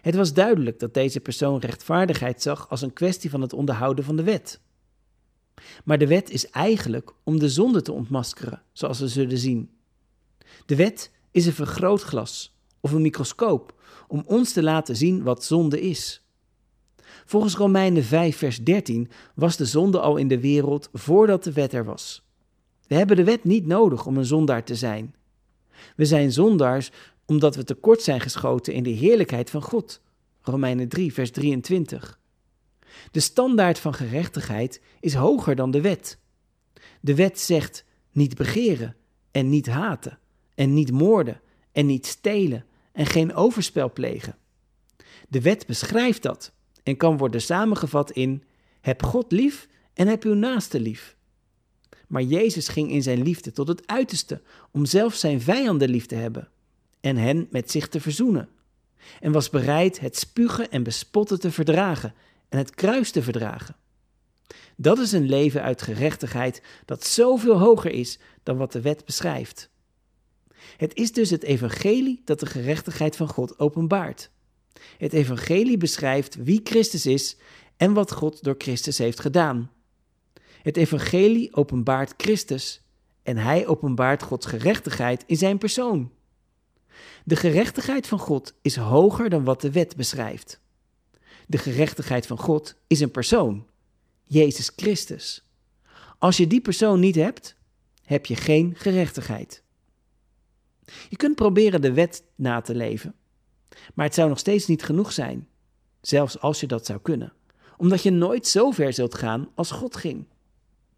Het 0.01 0.15
was 0.15 0.33
duidelijk 0.33 0.79
dat 0.79 0.95
deze 0.95 1.21
persoon 1.21 1.59
rechtvaardigheid 1.59 2.43
zag 2.43 2.71
als 2.71 2.83
een 2.83 2.93
kwestie 2.93 3.31
van 3.31 3.41
het 3.41 3.53
onderhouden 3.53 4.05
van 4.05 4.17
de 4.17 4.23
wet. 4.23 4.61
Maar 5.85 5.99
de 5.99 6.07
wet 6.07 6.31
is 6.31 6.51
eigenlijk 6.51 7.13
om 7.23 7.39
de 7.39 7.49
zonde 7.49 7.83
te 7.83 7.93
ontmaskeren, 7.93 8.63
zoals 8.73 9.01
we 9.01 9.09
zullen 9.09 9.39
zien. 9.39 9.71
De 10.67 10.77
wet 10.77 11.15
is 11.37 11.47
een 11.47 11.53
vergrootglas 11.53 12.57
of 12.81 12.93
een 12.93 13.03
microscoop 13.03 13.75
om 14.09 14.23
ons 14.27 14.53
te 14.53 14.63
laten 14.63 14.97
zien 14.97 15.23
wat 15.23 15.45
zonde 15.45 15.81
is. 15.81 16.25
Volgens 17.25 17.55
Romeinen 17.55 18.05
5, 18.05 18.37
vers 18.37 18.65
13 18.65 19.11
was 19.35 19.57
de 19.57 19.65
zonde 19.65 20.01
al 20.01 20.17
in 20.17 20.29
de 20.29 20.41
wereld 20.41 20.89
voordat 20.93 21.45
de 21.45 21.53
wet 21.53 21.73
er 21.73 21.85
was. 21.85 22.25
We 22.87 22.95
hebben 22.95 23.17
de 23.17 23.25
wet 23.25 23.45
niet 23.45 23.67
nodig 23.67 24.07
om 24.07 24.17
een 24.17 24.25
zondaar 24.25 24.65
te 24.65 24.75
zijn. 24.75 25.15
We 25.97 26.05
zijn 26.05 26.33
zondaars 26.33 26.91
omdat 27.27 27.57
we 27.57 27.65
tekort 27.65 28.03
zijn 28.03 28.21
geschoten 28.21 28.73
in 28.73 28.83
de 28.83 28.91
heerlijkheid 28.91 29.51
van 29.51 29.63
God. 29.63 30.01
Romeinen 30.41 30.89
3, 30.89 31.13
vers 31.13 31.31
23. 31.31 32.19
De 33.11 33.21
standaard 33.21 33.79
van 33.79 33.95
gerechtigheid 33.95 34.81
is 35.01 35.15
hoger 35.15 35.55
dan 35.55 35.71
de 35.71 35.81
wet. 35.81 36.19
De 37.01 37.15
wet 37.15 37.41
zegt 37.41 37.85
niet 38.13 38.35
begeren 38.35 38.97
en 39.31 39.49
niet 39.49 39.67
haten 39.67 40.19
en 40.57 40.75
niet 40.75 40.93
moorden 40.93 41.41
en 41.73 41.87
niet 41.87 42.07
stelen 42.07 42.65
en 42.93 43.07
geen 43.07 43.35
overspel 43.35 43.93
plegen. 43.93 44.37
De 45.29 45.41
wet 45.41 45.67
beschrijft 45.67 46.23
dat 46.23 46.53
en 46.83 46.97
kan 46.97 47.17
worden 47.17 47.43
samengevat 47.43 48.11
in 48.11 48.43
heb 48.81 49.03
God 49.03 49.33
lief 49.33 49.69
en 49.95 50.07
heb 50.07 50.23
uw 50.23 50.35
naaste 50.35 50.81
lief. 50.81 51.17
Maar 52.07 52.23
Jezus 52.23 52.69
ging 52.69 52.91
in 52.91 53.03
zijn 53.03 53.23
liefde 53.23 53.53
tot 53.53 53.69
het 53.69 53.87
uiterste 53.87 54.43
om 54.71 54.85
zelf 54.85 55.15
zijn 55.15 55.41
vijanden 55.41 55.89
lief 55.89 56.07
te 56.07 56.15
hebben 56.15 56.49
en 57.01 57.17
hen 57.17 57.47
met 57.51 57.71
zich 57.71 57.89
te 57.89 58.01
verzoenen. 58.01 58.49
En 59.21 59.33
was 59.33 59.51
bereid 59.51 60.01
het 60.01 60.17
spugen 60.17 60.71
en 60.71 60.83
bespotten 60.83 61.41
te 61.41 61.51
verdragen 61.51 62.15
en 62.49 62.59
het 62.59 62.75
kruis 62.75 63.11
te 63.11 63.23
verdragen. 63.23 63.77
Dat 64.77 64.99
is 64.99 65.13
een 65.13 65.29
leven 65.29 65.63
uit 65.63 65.83
gerechtigheid 65.83 66.63
dat 66.85 67.05
zoveel 67.05 67.59
hoger 67.59 67.91
is 67.91 68.19
dan 68.43 68.57
wat 68.57 68.73
de 68.73 68.81
wet 68.81 69.05
beschrijft. 69.05 69.71
Het 70.77 70.95
is 70.95 71.13
dus 71.13 71.31
het 71.31 71.43
evangelie 71.43 72.23
dat 72.25 72.41
de 72.41 72.47
gerechtigheid 72.47 73.17
van 73.17 73.29
God 73.29 73.59
openbaart. 73.59 74.31
Het 74.99 75.13
evangelie 75.13 75.77
beschrijft 75.77 76.35
wie 76.35 76.61
Christus 76.65 77.07
is 77.07 77.37
en 77.77 77.93
wat 77.93 78.13
God 78.13 78.43
door 78.43 78.55
Christus 78.59 78.99
heeft 78.99 79.21
gedaan. 79.21 79.71
Het 80.63 80.77
evangelie 80.77 81.55
openbaart 81.55 82.15
Christus 82.17 82.83
en 83.23 83.37
hij 83.37 83.67
openbaart 83.67 84.23
Gods 84.23 84.47
gerechtigheid 84.47 85.25
in 85.27 85.37
zijn 85.37 85.59
persoon. 85.59 86.11
De 87.25 87.37
gerechtigheid 87.37 88.07
van 88.07 88.19
God 88.19 88.55
is 88.63 88.77
hoger 88.77 89.31
dan 89.31 89.45
wat 89.45 89.61
de 89.61 89.71
wet 89.71 89.97
beschrijft. 89.97 90.61
De 91.47 91.59
gerechtigheid 91.59 92.27
van 92.27 92.39
God 92.39 92.75
is 92.87 93.01
een 93.01 93.11
persoon, 93.11 93.67
Jezus 94.23 94.73
Christus. 94.77 95.45
Als 96.19 96.37
je 96.37 96.47
die 96.47 96.61
persoon 96.61 97.01
niet 97.01 97.15
hebt, 97.15 97.57
heb 98.05 98.27
je 98.27 98.37
geen 98.37 98.75
gerechtigheid. 98.77 99.63
Je 101.09 101.17
kunt 101.17 101.35
proberen 101.35 101.81
de 101.81 101.93
wet 101.93 102.25
na 102.35 102.61
te 102.61 102.75
leven, 102.75 103.15
maar 103.95 104.07
het 104.07 104.15
zou 104.15 104.29
nog 104.29 104.39
steeds 104.39 104.67
niet 104.67 104.83
genoeg 104.83 105.13
zijn, 105.13 105.49
zelfs 106.01 106.41
als 106.41 106.61
je 106.61 106.67
dat 106.67 106.87
zou 106.87 107.01
kunnen, 107.01 107.33
omdat 107.77 108.03
je 108.03 108.11
nooit 108.11 108.47
zo 108.47 108.71
ver 108.71 108.93
zult 108.93 109.15
gaan 109.15 109.49
als 109.55 109.71
God 109.71 109.97
ging. 109.97 110.27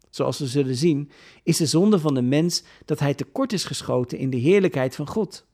Zoals 0.09 0.39
we 0.39 0.47
zullen 0.47 0.75
zien, 0.75 1.11
is 1.43 1.57
de 1.57 1.65
zonde 1.65 1.99
van 1.99 2.13
de 2.13 2.21
mens 2.21 2.63
dat 2.85 2.99
hij 2.99 3.13
tekort 3.13 3.53
is 3.53 3.63
geschoten 3.63 4.17
in 4.17 4.29
de 4.29 4.37
heerlijkheid 4.37 4.95
van 4.95 5.07
God. 5.07 5.45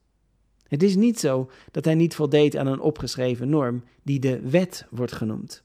Het 0.67 0.83
is 0.83 0.95
niet 0.95 1.19
zo 1.19 1.49
dat 1.71 1.85
hij 1.85 1.95
niet 1.95 2.15
voldeed 2.15 2.55
aan 2.57 2.67
een 2.67 2.79
opgeschreven 2.79 3.49
norm 3.49 3.83
die 4.03 4.19
de 4.19 4.39
wet 4.39 4.85
wordt 4.89 5.11
genoemd. 5.11 5.63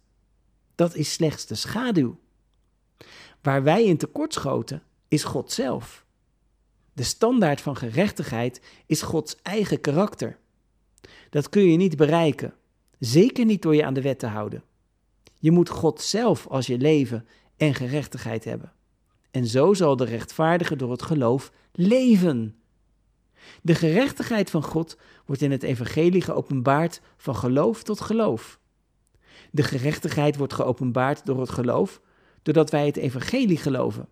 Dat 0.75 0.95
is 0.95 1.13
slechts 1.13 1.47
de 1.47 1.55
schaduw. 1.55 2.19
Waar 3.43 3.63
wij 3.63 3.85
in 3.85 3.97
tekort 3.97 4.35
schoten, 4.35 4.83
is 5.09 5.25
God 5.25 5.53
zelf. 5.53 6.05
De 7.01 7.07
standaard 7.07 7.61
van 7.61 7.77
gerechtigheid 7.77 8.61
is 8.87 9.03
Gods 9.03 9.37
eigen 9.43 9.81
karakter. 9.81 10.39
Dat 11.31 11.49
kun 11.49 11.63
je 11.63 11.77
niet 11.77 11.97
bereiken, 11.97 12.55
zeker 12.99 13.45
niet 13.45 13.63
door 13.63 13.75
je 13.75 13.85
aan 13.85 13.95
de 13.95 14.03
wet 14.03 14.19
te 14.19 14.27
houden. 14.27 14.63
Je 15.39 15.51
moet 15.51 15.69
God 15.69 16.01
zelf 16.01 16.47
als 16.47 16.67
je 16.67 16.79
leven 16.79 17.27
en 17.57 17.75
gerechtigheid 17.75 18.45
hebben. 18.45 18.73
En 19.31 19.47
zo 19.47 19.75
zal 19.75 19.97
de 19.97 20.05
rechtvaardige 20.05 20.77
door 20.77 20.91
het 20.91 21.03
geloof 21.03 21.53
leven. 21.73 22.57
De 23.63 23.75
gerechtigheid 23.75 24.51
van 24.51 24.63
God 24.63 24.97
wordt 25.27 25.43
in 25.43 25.51
het 25.51 25.63
evangelie 25.63 26.23
geopenbaard 26.23 27.01
van 27.17 27.37
geloof 27.37 27.83
tot 27.83 28.01
geloof. 28.01 28.61
De 29.51 29.63
gerechtigheid 29.63 30.37
wordt 30.37 30.55
geopenbaard 30.55 31.27
door 31.27 31.41
het 31.41 31.51
geloof, 31.51 32.01
doordat 32.43 32.71
wij 32.71 32.87
het 32.87 32.97
evangelie 32.97 33.59
geloven. 33.59 34.09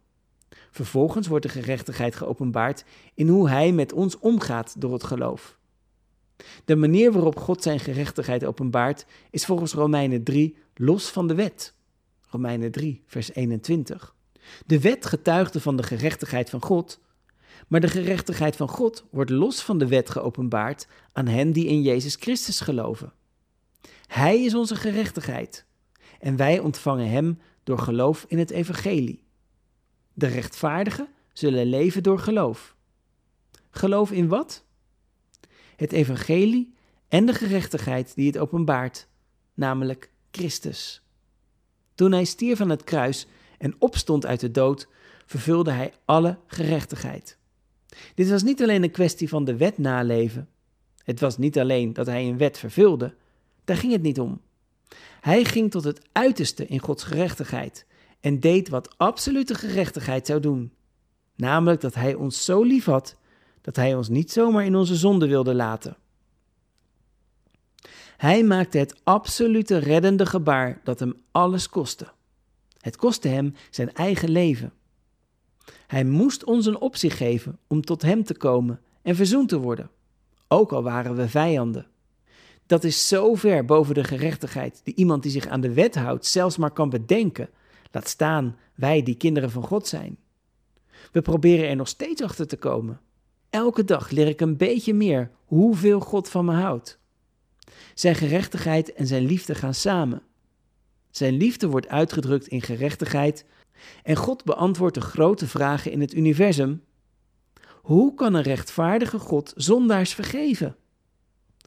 Vervolgens 0.71 1.27
wordt 1.27 1.45
de 1.45 1.51
gerechtigheid 1.51 2.17
geopenbaard 2.17 2.85
in 3.15 3.29
hoe 3.29 3.49
Hij 3.49 3.73
met 3.73 3.93
ons 3.93 4.19
omgaat 4.19 4.81
door 4.81 4.93
het 4.93 5.05
geloof. 5.05 5.59
De 6.65 6.77
manier 6.77 7.13
waarop 7.13 7.39
God 7.39 7.63
zijn 7.63 7.81
gerechtigheid 7.81 8.45
openbaart 8.45 9.07
is 9.31 9.45
volgens 9.45 9.73
Romeinen 9.73 10.23
3 10.23 10.57
los 10.75 11.11
van 11.11 11.27
de 11.27 11.35
wet. 11.35 11.75
Romeinen 12.31 12.71
3, 12.71 13.03
vers 13.07 13.35
21. 13.35 14.15
De 14.67 14.81
wet 14.81 15.07
getuigde 15.07 15.61
van 15.61 15.77
de 15.77 15.83
gerechtigheid 15.83 16.51
van 16.51 16.63
God, 16.63 17.01
maar 17.69 17.81
de 17.81 17.89
gerechtigheid 17.89 18.57
van 18.57 18.69
God 18.69 19.05
wordt 19.11 19.31
los 19.31 19.63
van 19.63 19.79
de 19.79 19.87
wet 19.87 20.11
geopenbaard 20.11 20.89
aan 21.13 21.27
hen 21.27 21.53
die 21.53 21.67
in 21.67 21.83
Jezus 21.83 22.15
Christus 22.15 22.61
geloven. 22.61 23.13
Hij 24.07 24.45
is 24.45 24.55
onze 24.55 24.77
gerechtigheid 24.77 25.67
en 26.21 26.37
wij 26.37 26.59
ontvangen 26.59 27.11
Hem 27.11 27.39
door 27.65 27.79
geloof 27.79 28.25
in 28.29 28.39
het 28.39 28.51
Evangelie. 28.51 29.27
De 30.19 30.27
rechtvaardigen 30.27 31.09
zullen 31.33 31.67
leven 31.67 32.03
door 32.03 32.19
geloof. 32.19 32.77
Geloof 33.71 34.11
in 34.11 34.29
wat? 34.29 34.65
Het 35.77 35.93
Evangelie 35.93 36.75
en 37.09 37.27
de 37.27 37.33
gerechtigheid 37.33 38.15
die 38.15 38.27
het 38.27 38.39
openbaart, 38.39 39.09
namelijk 39.55 40.11
Christus. 40.31 41.03
Toen 41.95 42.13
hij 42.13 42.25
stierf 42.25 42.61
aan 42.61 42.69
het 42.69 42.85
kruis 42.85 43.27
en 43.59 43.75
opstond 43.79 44.27
uit 44.27 44.41
de 44.41 44.51
dood, 44.51 44.89
vervulde 45.27 45.71
hij 45.71 45.93
alle 46.05 46.39
gerechtigheid. 46.47 47.39
Dit 48.15 48.29
was 48.29 48.43
niet 48.43 48.63
alleen 48.63 48.83
een 48.83 48.91
kwestie 48.91 49.29
van 49.29 49.45
de 49.45 49.57
wet 49.57 49.79
naleven. 49.79 50.49
Het 51.03 51.21
was 51.21 51.39
niet 51.39 51.59
alleen 51.59 51.93
dat 51.93 52.07
hij 52.07 52.29
een 52.29 52.39
wet 52.39 52.59
vervulde, 52.59 53.15
daar 53.65 53.77
ging 53.77 53.93
het 53.93 54.03
niet 54.03 54.21
om. 54.21 54.41
Hij 55.21 55.45
ging 55.45 55.71
tot 55.71 55.85
het 55.85 56.01
uiterste 56.13 56.67
in 56.67 56.79
Gods 56.79 57.05
gerechtigheid 57.05 57.87
en 58.21 58.41
deed 58.41 58.69
wat 58.69 58.99
absolute 58.99 59.55
gerechtigheid 59.55 60.27
zou 60.27 60.41
doen. 60.41 60.73
Namelijk 61.37 61.81
dat 61.81 61.95
hij 61.95 62.15
ons 62.15 62.45
zo 62.45 62.63
lief 62.63 62.85
had 62.85 63.17
dat 63.61 63.77
hij 63.77 63.95
ons 63.95 64.09
niet 64.09 64.33
zomaar 64.33 64.65
in 64.65 64.77
onze 64.77 64.97
zonde 64.97 65.27
wilde 65.29 65.55
laten. 65.55 65.97
Hij 68.17 68.45
maakte 68.45 68.79
het 68.79 69.01
absolute 69.05 69.77
reddende 69.77 70.27
gebaar 70.27 70.81
dat 70.85 70.99
hem 70.99 71.15
alles 71.31 71.69
kostte. 71.69 72.09
Het 72.81 72.97
kostte 72.97 73.29
hem 73.29 73.55
zijn 73.71 73.93
eigen 73.93 74.31
leven. 74.31 74.73
Hij 75.87 76.05
moest 76.05 76.45
ons 76.45 76.67
een 76.67 76.81
opzicht 76.81 77.17
geven 77.17 77.59
om 77.67 77.83
tot 77.83 78.03
hem 78.03 78.25
te 78.25 78.37
komen 78.37 78.81
en 79.03 79.17
verzoend 79.17 79.49
te 79.49 79.59
worden, 79.59 79.91
ook 80.49 80.73
al 80.73 80.83
waren 80.83 81.17
we 81.17 81.29
vijanden. 81.29 81.87
Dat 82.67 82.85
is 82.85 83.09
zo 83.09 83.35
ver 83.35 83.65
boven 83.65 83.95
de 83.95 84.05
gerechtigheid 84.05 84.81
die 84.85 84.95
iemand 84.95 85.23
die 85.23 85.33
zich 85.33 85.47
aan 85.47 85.61
de 85.61 85.73
wet 85.73 85.95
houdt 85.95 86.27
zelfs 86.27 86.57
maar 86.57 86.71
kan 86.71 86.91
bedenken, 86.91 87.49
laat 87.91 88.09
staan 88.09 88.57
wij 88.75 89.03
die 89.03 89.17
kinderen 89.17 89.51
van 89.51 89.63
God 89.63 89.87
zijn. 89.87 90.19
We 91.13 91.23
proberen 91.23 91.69
er 91.69 91.77
nog 91.77 91.89
steeds 91.89 92.23
achter 92.23 92.47
te 92.47 92.57
komen. 92.57 93.01
Elke 93.51 93.85
dag 93.85 94.11
leer 94.11 94.27
ik 94.27 94.41
een 94.41 94.57
beetje 94.57 94.95
meer 94.95 95.31
hoeveel 95.45 96.01
God 96.01 96.29
van 96.29 96.45
me 96.45 96.53
houdt. 96.53 96.99
Zijn 97.95 98.15
gerechtigheid 98.15 98.93
en 98.93 99.07
zijn 99.07 99.25
liefde 99.25 99.55
gaan 99.55 99.75
samen. 99.75 100.23
Zijn 101.11 101.35
liefde 101.35 101.69
wordt 101.69 101.89
uitgedrukt 101.89 102.47
in 102.47 102.63
gerechtigheid 102.63 103.45
en 104.03 104.17
God 104.17 104.45
beantwoordt 104.45 104.95
de 104.95 105.01
grote 105.01 105.47
vragen 105.47 105.93
in 105.93 106.01
het 106.01 106.15
universum. 106.15 106.83
Hoe 107.83 108.15
kan 108.15 108.35
een 108.35 108.43
rechtvaardige 108.43 109.19
God 109.19 109.53
zondaars 109.57 110.15
vergeven? 110.15 110.77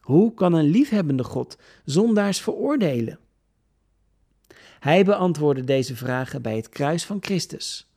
Hoe 0.02 0.34
kan 0.34 0.54
een 0.54 0.70
liefhebbende 0.70 1.24
God 1.24 1.58
zondaars 1.86 2.42
veroordelen? 2.42 3.20
Hij 4.82 5.06
beantwoordde 5.06 5.64
deze 5.64 5.96
vragen 5.96 6.42
bij 6.42 6.56
het 6.56 6.70
kruis 6.70 7.06
van 7.06 7.18
Christus. 7.22 7.92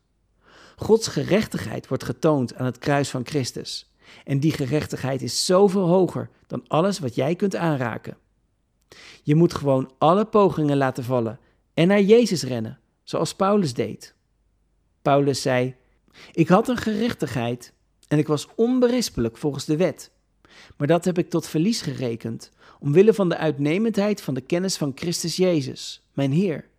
Gods 0.76 1.08
gerechtigheid 1.08 1.88
wordt 1.88 2.04
getoond 2.04 2.54
aan 2.54 2.64
het 2.64 2.78
kruis 2.78 3.10
van 3.10 3.26
Christus. 3.26 3.90
En 4.24 4.40
die 4.40 4.52
gerechtigheid 4.52 5.22
is 5.22 5.46
zoveel 5.46 5.86
hoger 5.86 6.30
dan 6.46 6.64
alles 6.68 6.98
wat 6.98 7.14
jij 7.14 7.34
kunt 7.34 7.56
aanraken. 7.56 8.16
Je 9.22 9.34
moet 9.34 9.54
gewoon 9.54 9.92
alle 9.98 10.24
pogingen 10.24 10.76
laten 10.76 11.04
vallen 11.04 11.38
en 11.74 11.88
naar 11.88 12.00
Jezus 12.00 12.42
rennen, 12.42 12.78
zoals 13.02 13.34
Paulus 13.34 13.74
deed. 13.74 14.14
Paulus 15.02 15.42
zei: 15.42 15.74
Ik 16.32 16.48
had 16.48 16.68
een 16.68 16.76
gerechtigheid 16.76 17.72
en 18.08 18.18
ik 18.18 18.26
was 18.26 18.48
onberispelijk 18.54 19.36
volgens 19.36 19.64
de 19.64 19.76
wet. 19.76 20.10
Maar 20.76 20.86
dat 20.86 21.04
heb 21.04 21.18
ik 21.18 21.30
tot 21.30 21.46
verlies 21.46 21.82
gerekend, 21.82 22.50
omwille 22.80 23.14
van 23.14 23.28
de 23.28 23.36
uitnemendheid 23.36 24.22
van 24.22 24.34
de 24.34 24.40
kennis 24.40 24.76
van 24.76 24.92
Christus 24.94 25.36
Jezus, 25.36 26.08
mijn 26.12 26.32
Heer, 26.32 26.72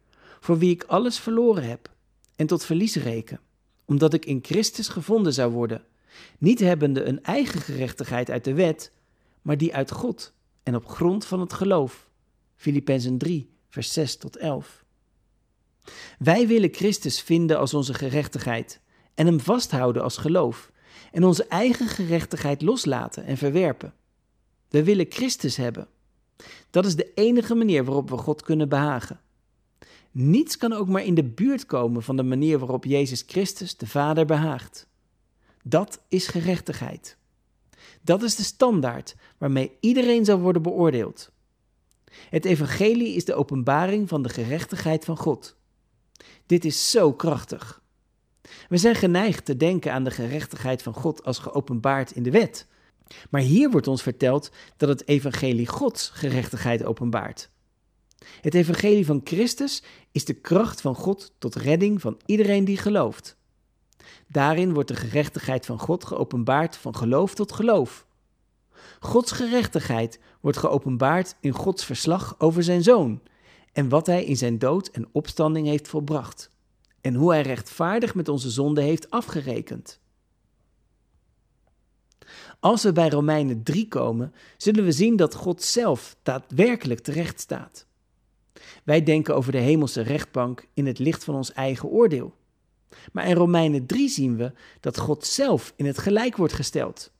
voor 0.45 0.57
wie 0.57 0.71
ik 0.71 0.83
alles 0.83 1.19
verloren 1.19 1.63
heb, 1.63 1.91
en 2.35 2.47
tot 2.47 2.65
verlies 2.65 2.95
reken, 2.95 3.39
omdat 3.85 4.13
ik 4.13 4.25
in 4.25 4.39
Christus 4.41 4.87
gevonden 4.87 5.33
zou 5.33 5.51
worden, 5.51 5.83
niet 6.37 6.59
hebbende 6.59 7.03
een 7.03 7.23
eigen 7.23 7.61
gerechtigheid 7.61 8.29
uit 8.29 8.43
de 8.43 8.53
wet, 8.53 8.91
maar 9.41 9.57
die 9.57 9.75
uit 9.75 9.91
God 9.91 10.33
en 10.63 10.75
op 10.75 10.87
grond 10.87 11.25
van 11.25 11.39
het 11.39 11.53
geloof. 11.53 12.09
Filippenzen 12.55 13.17
3, 13.17 13.49
vers 13.69 13.93
6 13.93 14.17
tot 14.17 14.37
11. 14.37 14.83
Wij 16.19 16.47
willen 16.47 16.73
Christus 16.73 17.21
vinden 17.21 17.59
als 17.59 17.73
onze 17.73 17.93
gerechtigheid 17.93 18.79
en 19.13 19.25
hem 19.25 19.39
vasthouden 19.39 20.03
als 20.03 20.17
geloof 20.17 20.71
en 21.11 21.23
onze 21.23 21.45
eigen 21.47 21.87
gerechtigheid 21.87 22.61
loslaten 22.61 23.25
en 23.25 23.37
verwerpen. 23.37 23.93
We 24.69 24.83
willen 24.83 25.05
Christus 25.09 25.55
hebben. 25.55 25.87
Dat 26.69 26.85
is 26.85 26.95
de 26.95 27.13
enige 27.13 27.55
manier 27.55 27.85
waarop 27.85 28.09
we 28.09 28.17
God 28.17 28.41
kunnen 28.41 28.69
behagen. 28.69 29.19
Niets 30.11 30.57
kan 30.57 30.73
ook 30.73 30.87
maar 30.87 31.03
in 31.03 31.15
de 31.15 31.23
buurt 31.23 31.65
komen 31.65 32.03
van 32.03 32.15
de 32.15 32.23
manier 32.23 32.59
waarop 32.59 32.85
Jezus 32.85 33.23
Christus 33.27 33.77
de 33.77 33.87
Vader 33.87 34.25
behaagt. 34.25 34.87
Dat 35.63 36.01
is 36.07 36.27
gerechtigheid. 36.27 37.17
Dat 38.01 38.23
is 38.23 38.35
de 38.35 38.43
standaard 38.43 39.15
waarmee 39.37 39.71
iedereen 39.79 40.25
zal 40.25 40.39
worden 40.39 40.61
beoordeeld. 40.61 41.31
Het 42.29 42.45
evangelie 42.45 43.15
is 43.15 43.25
de 43.25 43.33
openbaring 43.33 44.09
van 44.09 44.21
de 44.21 44.29
gerechtigheid 44.29 45.05
van 45.05 45.17
God. 45.17 45.55
Dit 46.45 46.65
is 46.65 46.89
zo 46.91 47.13
krachtig. 47.13 47.81
We 48.69 48.77
zijn 48.77 48.95
geneigd 48.95 49.45
te 49.45 49.57
denken 49.57 49.93
aan 49.93 50.03
de 50.03 50.11
gerechtigheid 50.11 50.81
van 50.81 50.93
God 50.93 51.23
als 51.23 51.39
geopenbaard 51.39 52.11
in 52.11 52.23
de 52.23 52.31
wet. 52.31 52.67
Maar 53.29 53.41
hier 53.41 53.69
wordt 53.71 53.87
ons 53.87 54.01
verteld 54.01 54.51
dat 54.77 54.89
het 54.89 55.07
evangelie 55.07 55.67
Gods 55.67 56.09
gerechtigheid 56.09 56.83
openbaart. 56.83 57.49
Het 58.41 58.53
evangelie 58.53 59.05
van 59.05 59.21
Christus 59.23 59.83
is 60.11 60.25
de 60.25 60.33
kracht 60.33 60.81
van 60.81 60.95
God 60.95 61.33
tot 61.37 61.55
redding 61.55 62.01
van 62.01 62.19
iedereen 62.25 62.65
die 62.65 62.77
gelooft. 62.77 63.37
Daarin 64.27 64.73
wordt 64.73 64.89
de 64.89 64.95
gerechtigheid 64.95 65.65
van 65.65 65.79
God 65.79 66.05
geopenbaard 66.05 66.77
van 66.77 66.95
geloof 66.95 67.35
tot 67.35 67.51
geloof. 67.51 68.05
Gods 68.99 69.31
gerechtigheid 69.31 70.19
wordt 70.41 70.57
geopenbaard 70.57 71.35
in 71.39 71.51
Gods 71.51 71.85
verslag 71.85 72.35
over 72.37 72.63
zijn 72.63 72.83
zoon 72.83 73.21
en 73.71 73.89
wat 73.89 74.05
hij 74.05 74.25
in 74.25 74.37
zijn 74.37 74.59
dood 74.59 74.87
en 74.87 75.07
opstanding 75.11 75.67
heeft 75.67 75.87
volbracht 75.87 76.49
en 77.01 77.13
hoe 77.13 77.31
hij 77.31 77.41
rechtvaardig 77.41 78.15
met 78.15 78.29
onze 78.29 78.49
zonde 78.49 78.81
heeft 78.81 79.09
afgerekend. 79.09 79.99
Als 82.59 82.83
we 82.83 82.91
bij 82.91 83.09
Romeinen 83.09 83.63
3 83.63 83.87
komen, 83.87 84.33
zullen 84.57 84.83
we 84.83 84.91
zien 84.91 85.15
dat 85.15 85.35
God 85.35 85.63
zelf 85.63 86.15
daadwerkelijk 86.23 86.99
terecht 86.99 87.39
staat. 87.39 87.85
Wij 88.83 89.03
denken 89.03 89.35
over 89.35 89.51
de 89.51 89.57
hemelse 89.57 90.01
rechtbank 90.01 90.67
in 90.73 90.85
het 90.85 90.99
licht 90.99 91.23
van 91.23 91.35
ons 91.35 91.53
eigen 91.53 91.89
oordeel. 91.89 92.35
Maar 93.11 93.27
in 93.27 93.35
Romeinen 93.35 93.85
3 93.85 94.09
zien 94.09 94.37
we 94.37 94.51
dat 94.79 94.97
God 94.97 95.25
zelf 95.25 95.73
in 95.75 95.85
het 95.85 95.97
gelijk 95.97 96.37
wordt 96.37 96.53
gesteld. 96.53 97.11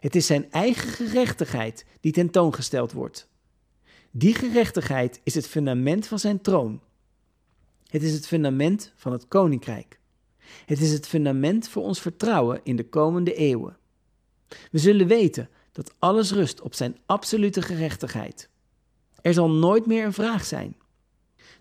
Het 0.00 0.16
is 0.16 0.26
zijn 0.26 0.50
eigen 0.50 0.88
gerechtigheid 0.88 1.84
die 2.00 2.12
tentoongesteld 2.12 2.92
wordt. 2.92 3.28
Die 4.10 4.34
gerechtigheid 4.34 5.20
is 5.22 5.34
het 5.34 5.46
fundament 5.46 6.06
van 6.06 6.18
zijn 6.18 6.40
troon. 6.40 6.80
Het 7.86 8.02
is 8.02 8.12
het 8.12 8.26
fundament 8.26 8.92
van 8.96 9.12
het 9.12 9.28
koninkrijk. 9.28 9.98
Het 10.66 10.80
is 10.80 10.92
het 10.92 11.06
fundament 11.06 11.68
voor 11.68 11.82
ons 11.82 12.00
vertrouwen 12.00 12.60
in 12.62 12.76
de 12.76 12.88
komende 12.88 13.34
eeuwen. 13.34 13.76
We 14.70 14.78
zullen 14.78 15.06
weten 15.06 15.48
dat 15.72 15.94
alles 15.98 16.32
rust 16.32 16.60
op 16.60 16.74
zijn 16.74 16.98
absolute 17.06 17.62
gerechtigheid. 17.62 18.48
Er 19.24 19.34
zal 19.34 19.50
nooit 19.50 19.86
meer 19.86 20.04
een 20.04 20.12
vraag 20.12 20.44
zijn. 20.44 20.76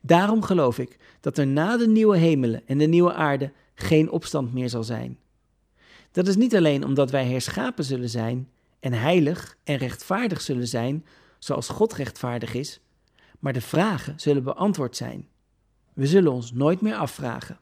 Daarom 0.02 0.42
geloof 0.42 0.80
ik 0.80 0.98
dat 1.20 1.38
er 1.38 1.48
na 1.48 1.78
de 1.78 1.88
nieuwe 1.88 2.18
hemelen 2.18 2.62
en 2.68 2.78
de 2.78 2.86
nieuwe 2.86 3.14
aarde 3.14 3.52
geen 3.76 4.10
opstand 4.10 4.54
meer 4.54 4.70
zal 4.70 4.84
zijn. 4.84 5.20
Dat 6.12 6.28
is 6.28 6.36
niet 6.36 6.56
alleen 6.56 6.86
omdat 6.86 7.12
wij 7.12 7.28
herschapen 7.28 7.84
zullen 7.84 8.10
zijn 8.10 8.50
en 8.80 8.94
heilig 8.94 9.58
en 9.64 9.78
rechtvaardig 9.78 10.42
zullen 10.42 10.68
zijn, 10.68 11.06
zoals 11.40 11.70
God 11.70 11.94
rechtvaardig 11.94 12.54
is, 12.54 12.80
maar 13.40 13.54
de 13.54 13.62
vragen 13.62 14.20
zullen 14.20 14.44
beantwoord 14.44 14.96
zijn. 14.96 15.28
We 15.94 16.08
zullen 16.08 16.32
ons 16.32 16.54
nooit 16.54 16.82
meer 16.82 16.96
afvragen. 16.96 17.60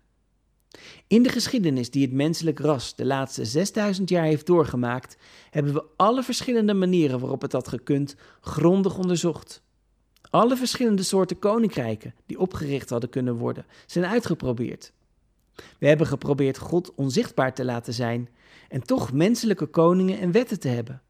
In 1.07 1.23
de 1.23 1.29
geschiedenis 1.29 1.91
die 1.91 2.01
het 2.01 2.13
menselijk 2.13 2.59
ras 2.59 2.95
de 2.95 3.05
laatste 3.05 3.45
6000 3.45 4.09
jaar 4.09 4.25
heeft 4.25 4.45
doorgemaakt, 4.45 5.17
hebben 5.49 5.73
we 5.73 5.85
alle 5.95 6.23
verschillende 6.23 6.73
manieren 6.73 7.19
waarop 7.19 7.41
het 7.41 7.51
had 7.51 7.67
gekund 7.67 8.15
grondig 8.39 8.97
onderzocht. 8.97 9.61
Alle 10.29 10.57
verschillende 10.57 11.03
soorten 11.03 11.39
koninkrijken 11.39 12.13
die 12.25 12.39
opgericht 12.39 12.89
hadden 12.89 13.09
kunnen 13.09 13.35
worden, 13.35 13.65
zijn 13.85 14.05
uitgeprobeerd. 14.05 14.91
We 15.79 15.87
hebben 15.87 16.07
geprobeerd 16.07 16.57
God 16.57 16.95
onzichtbaar 16.95 17.53
te 17.53 17.65
laten 17.65 17.93
zijn 17.93 18.29
en 18.69 18.83
toch 18.83 19.13
menselijke 19.13 19.65
koningen 19.65 20.19
en 20.19 20.31
wetten 20.31 20.59
te 20.59 20.67
hebben. 20.67 21.01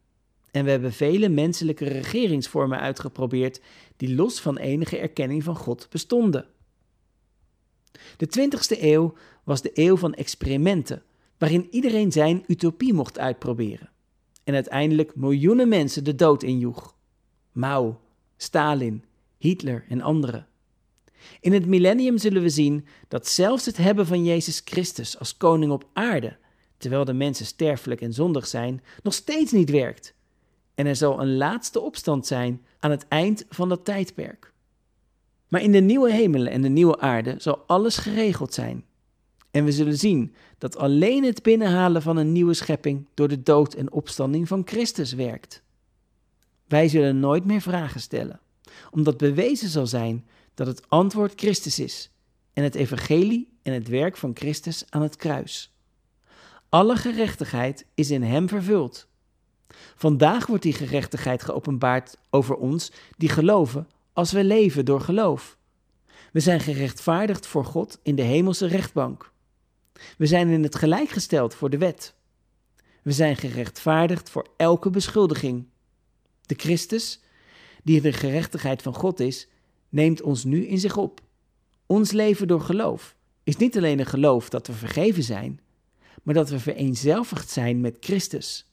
En 0.50 0.64
we 0.64 0.70
hebben 0.70 0.92
vele 0.92 1.28
menselijke 1.28 1.84
regeringsvormen 1.84 2.80
uitgeprobeerd 2.80 3.60
die 3.96 4.14
los 4.14 4.40
van 4.40 4.56
enige 4.56 4.98
erkenning 4.98 5.44
van 5.44 5.56
God 5.56 5.86
bestonden. 5.90 6.46
De 8.16 8.26
20ste 8.26 8.80
eeuw 8.80 9.14
was 9.44 9.62
de 9.62 9.70
eeuw 9.74 9.96
van 9.96 10.14
experimenten, 10.14 11.02
waarin 11.38 11.68
iedereen 11.70 12.12
zijn 12.12 12.44
utopie 12.46 12.92
mocht 12.92 13.18
uitproberen. 13.18 13.90
En 14.44 14.54
uiteindelijk 14.54 15.16
miljoenen 15.16 15.68
mensen 15.68 16.04
de 16.04 16.14
dood 16.14 16.42
injoeg. 16.42 16.96
Mao, 17.52 18.00
Stalin, 18.42 19.04
Hitler 19.38 19.84
en 19.88 20.00
anderen. 20.00 20.46
In 21.40 21.52
het 21.52 21.66
millennium 21.66 22.18
zullen 22.18 22.42
we 22.42 22.48
zien 22.48 22.86
dat 23.08 23.28
zelfs 23.28 23.66
het 23.66 23.76
hebben 23.76 24.06
van 24.06 24.24
Jezus 24.24 24.62
Christus 24.64 25.18
als 25.18 25.36
koning 25.36 25.72
op 25.72 25.88
aarde, 25.92 26.36
terwijl 26.76 27.04
de 27.04 27.12
mensen 27.12 27.46
sterfelijk 27.46 28.00
en 28.00 28.12
zondig 28.12 28.46
zijn, 28.46 28.82
nog 29.02 29.14
steeds 29.14 29.52
niet 29.52 29.70
werkt. 29.70 30.14
En 30.74 30.86
er 30.86 30.96
zal 30.96 31.20
een 31.20 31.36
laatste 31.36 31.80
opstand 31.80 32.26
zijn 32.26 32.64
aan 32.78 32.90
het 32.90 33.08
eind 33.08 33.44
van 33.48 33.68
dat 33.68 33.84
tijdperk. 33.84 34.52
Maar 35.48 35.62
in 35.62 35.72
de 35.72 35.80
nieuwe 35.80 36.12
hemelen 36.12 36.52
en 36.52 36.62
de 36.62 36.68
nieuwe 36.68 36.98
aarde 36.98 37.34
zal 37.38 37.58
alles 37.66 37.96
geregeld 37.96 38.54
zijn. 38.54 38.84
En 39.50 39.64
we 39.64 39.72
zullen 39.72 39.98
zien 39.98 40.34
dat 40.58 40.76
alleen 40.76 41.24
het 41.24 41.42
binnenhalen 41.42 42.02
van 42.02 42.16
een 42.16 42.32
nieuwe 42.32 42.54
schepping 42.54 43.06
door 43.14 43.28
de 43.28 43.42
dood 43.42 43.74
en 43.74 43.92
opstanding 43.92 44.48
van 44.48 44.62
Christus 44.64 45.12
werkt. 45.12 45.62
Wij 46.72 46.88
zullen 46.88 47.20
nooit 47.20 47.44
meer 47.44 47.60
vragen 47.60 48.00
stellen, 48.00 48.40
omdat 48.90 49.16
bewezen 49.16 49.68
zal 49.68 49.86
zijn 49.86 50.26
dat 50.54 50.66
het 50.66 50.88
antwoord 50.88 51.32
Christus 51.36 51.78
is 51.78 52.10
en 52.52 52.62
het 52.62 52.74
evangelie 52.74 53.48
en 53.62 53.72
het 53.72 53.88
werk 53.88 54.16
van 54.16 54.30
Christus 54.34 54.84
aan 54.88 55.02
het 55.02 55.16
kruis. 55.16 55.74
Alle 56.68 56.96
gerechtigheid 56.96 57.86
is 57.94 58.10
in 58.10 58.22
Hem 58.22 58.48
vervuld. 58.48 59.06
Vandaag 59.96 60.46
wordt 60.46 60.62
die 60.62 60.72
gerechtigheid 60.72 61.42
geopenbaard 61.42 62.16
over 62.30 62.56
ons 62.56 62.92
die 63.16 63.28
geloven 63.28 63.88
als 64.12 64.32
we 64.32 64.44
leven 64.44 64.84
door 64.84 65.00
geloof. 65.00 65.56
We 66.32 66.40
zijn 66.40 66.60
gerechtvaardigd 66.60 67.46
voor 67.46 67.64
God 67.64 67.98
in 68.02 68.14
de 68.14 68.22
hemelse 68.22 68.66
rechtbank. 68.66 69.32
We 70.18 70.26
zijn 70.26 70.48
in 70.48 70.62
het 70.62 70.74
gelijk 70.74 71.08
gesteld 71.08 71.54
voor 71.54 71.70
de 71.70 71.78
wet. 71.78 72.14
We 73.02 73.12
zijn 73.12 73.36
gerechtvaardigd 73.36 74.30
voor 74.30 74.46
elke 74.56 74.90
beschuldiging. 74.90 75.70
De 76.46 76.54
Christus, 76.54 77.20
die 77.82 78.00
de 78.00 78.12
gerechtigheid 78.12 78.82
van 78.82 78.94
God 78.94 79.20
is, 79.20 79.48
neemt 79.88 80.22
ons 80.22 80.44
nu 80.44 80.66
in 80.66 80.78
zich 80.78 80.96
op. 80.96 81.20
Ons 81.86 82.10
leven 82.10 82.48
door 82.48 82.60
geloof 82.60 83.16
is 83.44 83.56
niet 83.56 83.76
alleen 83.76 83.98
een 83.98 84.06
geloof 84.06 84.48
dat 84.48 84.66
we 84.66 84.72
vergeven 84.72 85.22
zijn, 85.22 85.60
maar 86.22 86.34
dat 86.34 86.50
we 86.50 86.58
vereenzelvigd 86.58 87.50
zijn 87.50 87.80
met 87.80 87.96
Christus. 88.00 88.70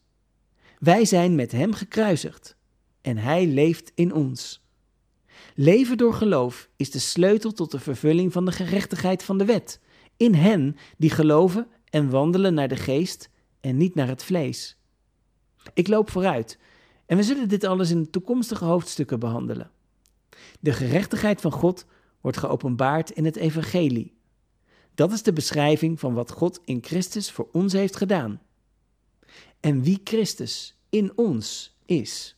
Wij 0.79 1.05
zijn 1.05 1.35
met 1.35 1.51
Hem 1.51 1.73
gekruisigd 1.73 2.55
en 3.01 3.17
Hij 3.17 3.45
leeft 3.45 3.91
in 3.95 4.13
ons. 4.13 4.67
Leven 5.55 5.97
door 5.97 6.13
geloof 6.13 6.69
is 6.75 6.91
de 6.91 6.99
sleutel 6.99 7.51
tot 7.51 7.71
de 7.71 7.79
vervulling 7.79 8.31
van 8.31 8.45
de 8.45 8.51
gerechtigheid 8.51 9.23
van 9.23 9.37
de 9.37 9.45
wet, 9.45 9.79
in 10.17 10.33
hen 10.33 10.75
die 10.97 11.09
geloven 11.09 11.67
en 11.89 12.09
wandelen 12.09 12.53
naar 12.53 12.67
de 12.67 12.75
geest 12.75 13.29
en 13.61 13.77
niet 13.77 13.95
naar 13.95 14.07
het 14.07 14.23
vlees. 14.23 14.77
Ik 15.73 15.87
loop 15.87 16.09
vooruit 16.09 16.57
en 17.09 17.17
we 17.17 17.23
zullen 17.23 17.49
dit 17.49 17.63
alles 17.63 17.89
in 17.89 18.09
toekomstige 18.09 18.65
hoofdstukken 18.65 19.19
behandelen. 19.19 19.71
De 20.59 20.73
gerechtigheid 20.73 21.41
van 21.41 21.51
God 21.51 21.85
wordt 22.21 22.37
geopenbaard 22.37 23.09
in 23.09 23.25
het 23.25 23.35
evangelie. 23.35 24.17
Dat 24.93 25.11
is 25.11 25.23
de 25.23 25.33
beschrijving 25.33 25.99
van 25.99 26.13
wat 26.13 26.31
God 26.31 26.61
in 26.65 26.83
Christus 26.83 27.31
voor 27.31 27.49
ons 27.51 27.73
heeft 27.73 27.95
gedaan. 27.95 28.41
En 29.59 29.81
wie 29.81 30.01
Christus 30.03 30.77
in 30.89 31.11
ons 31.17 31.77
is. 31.85 32.35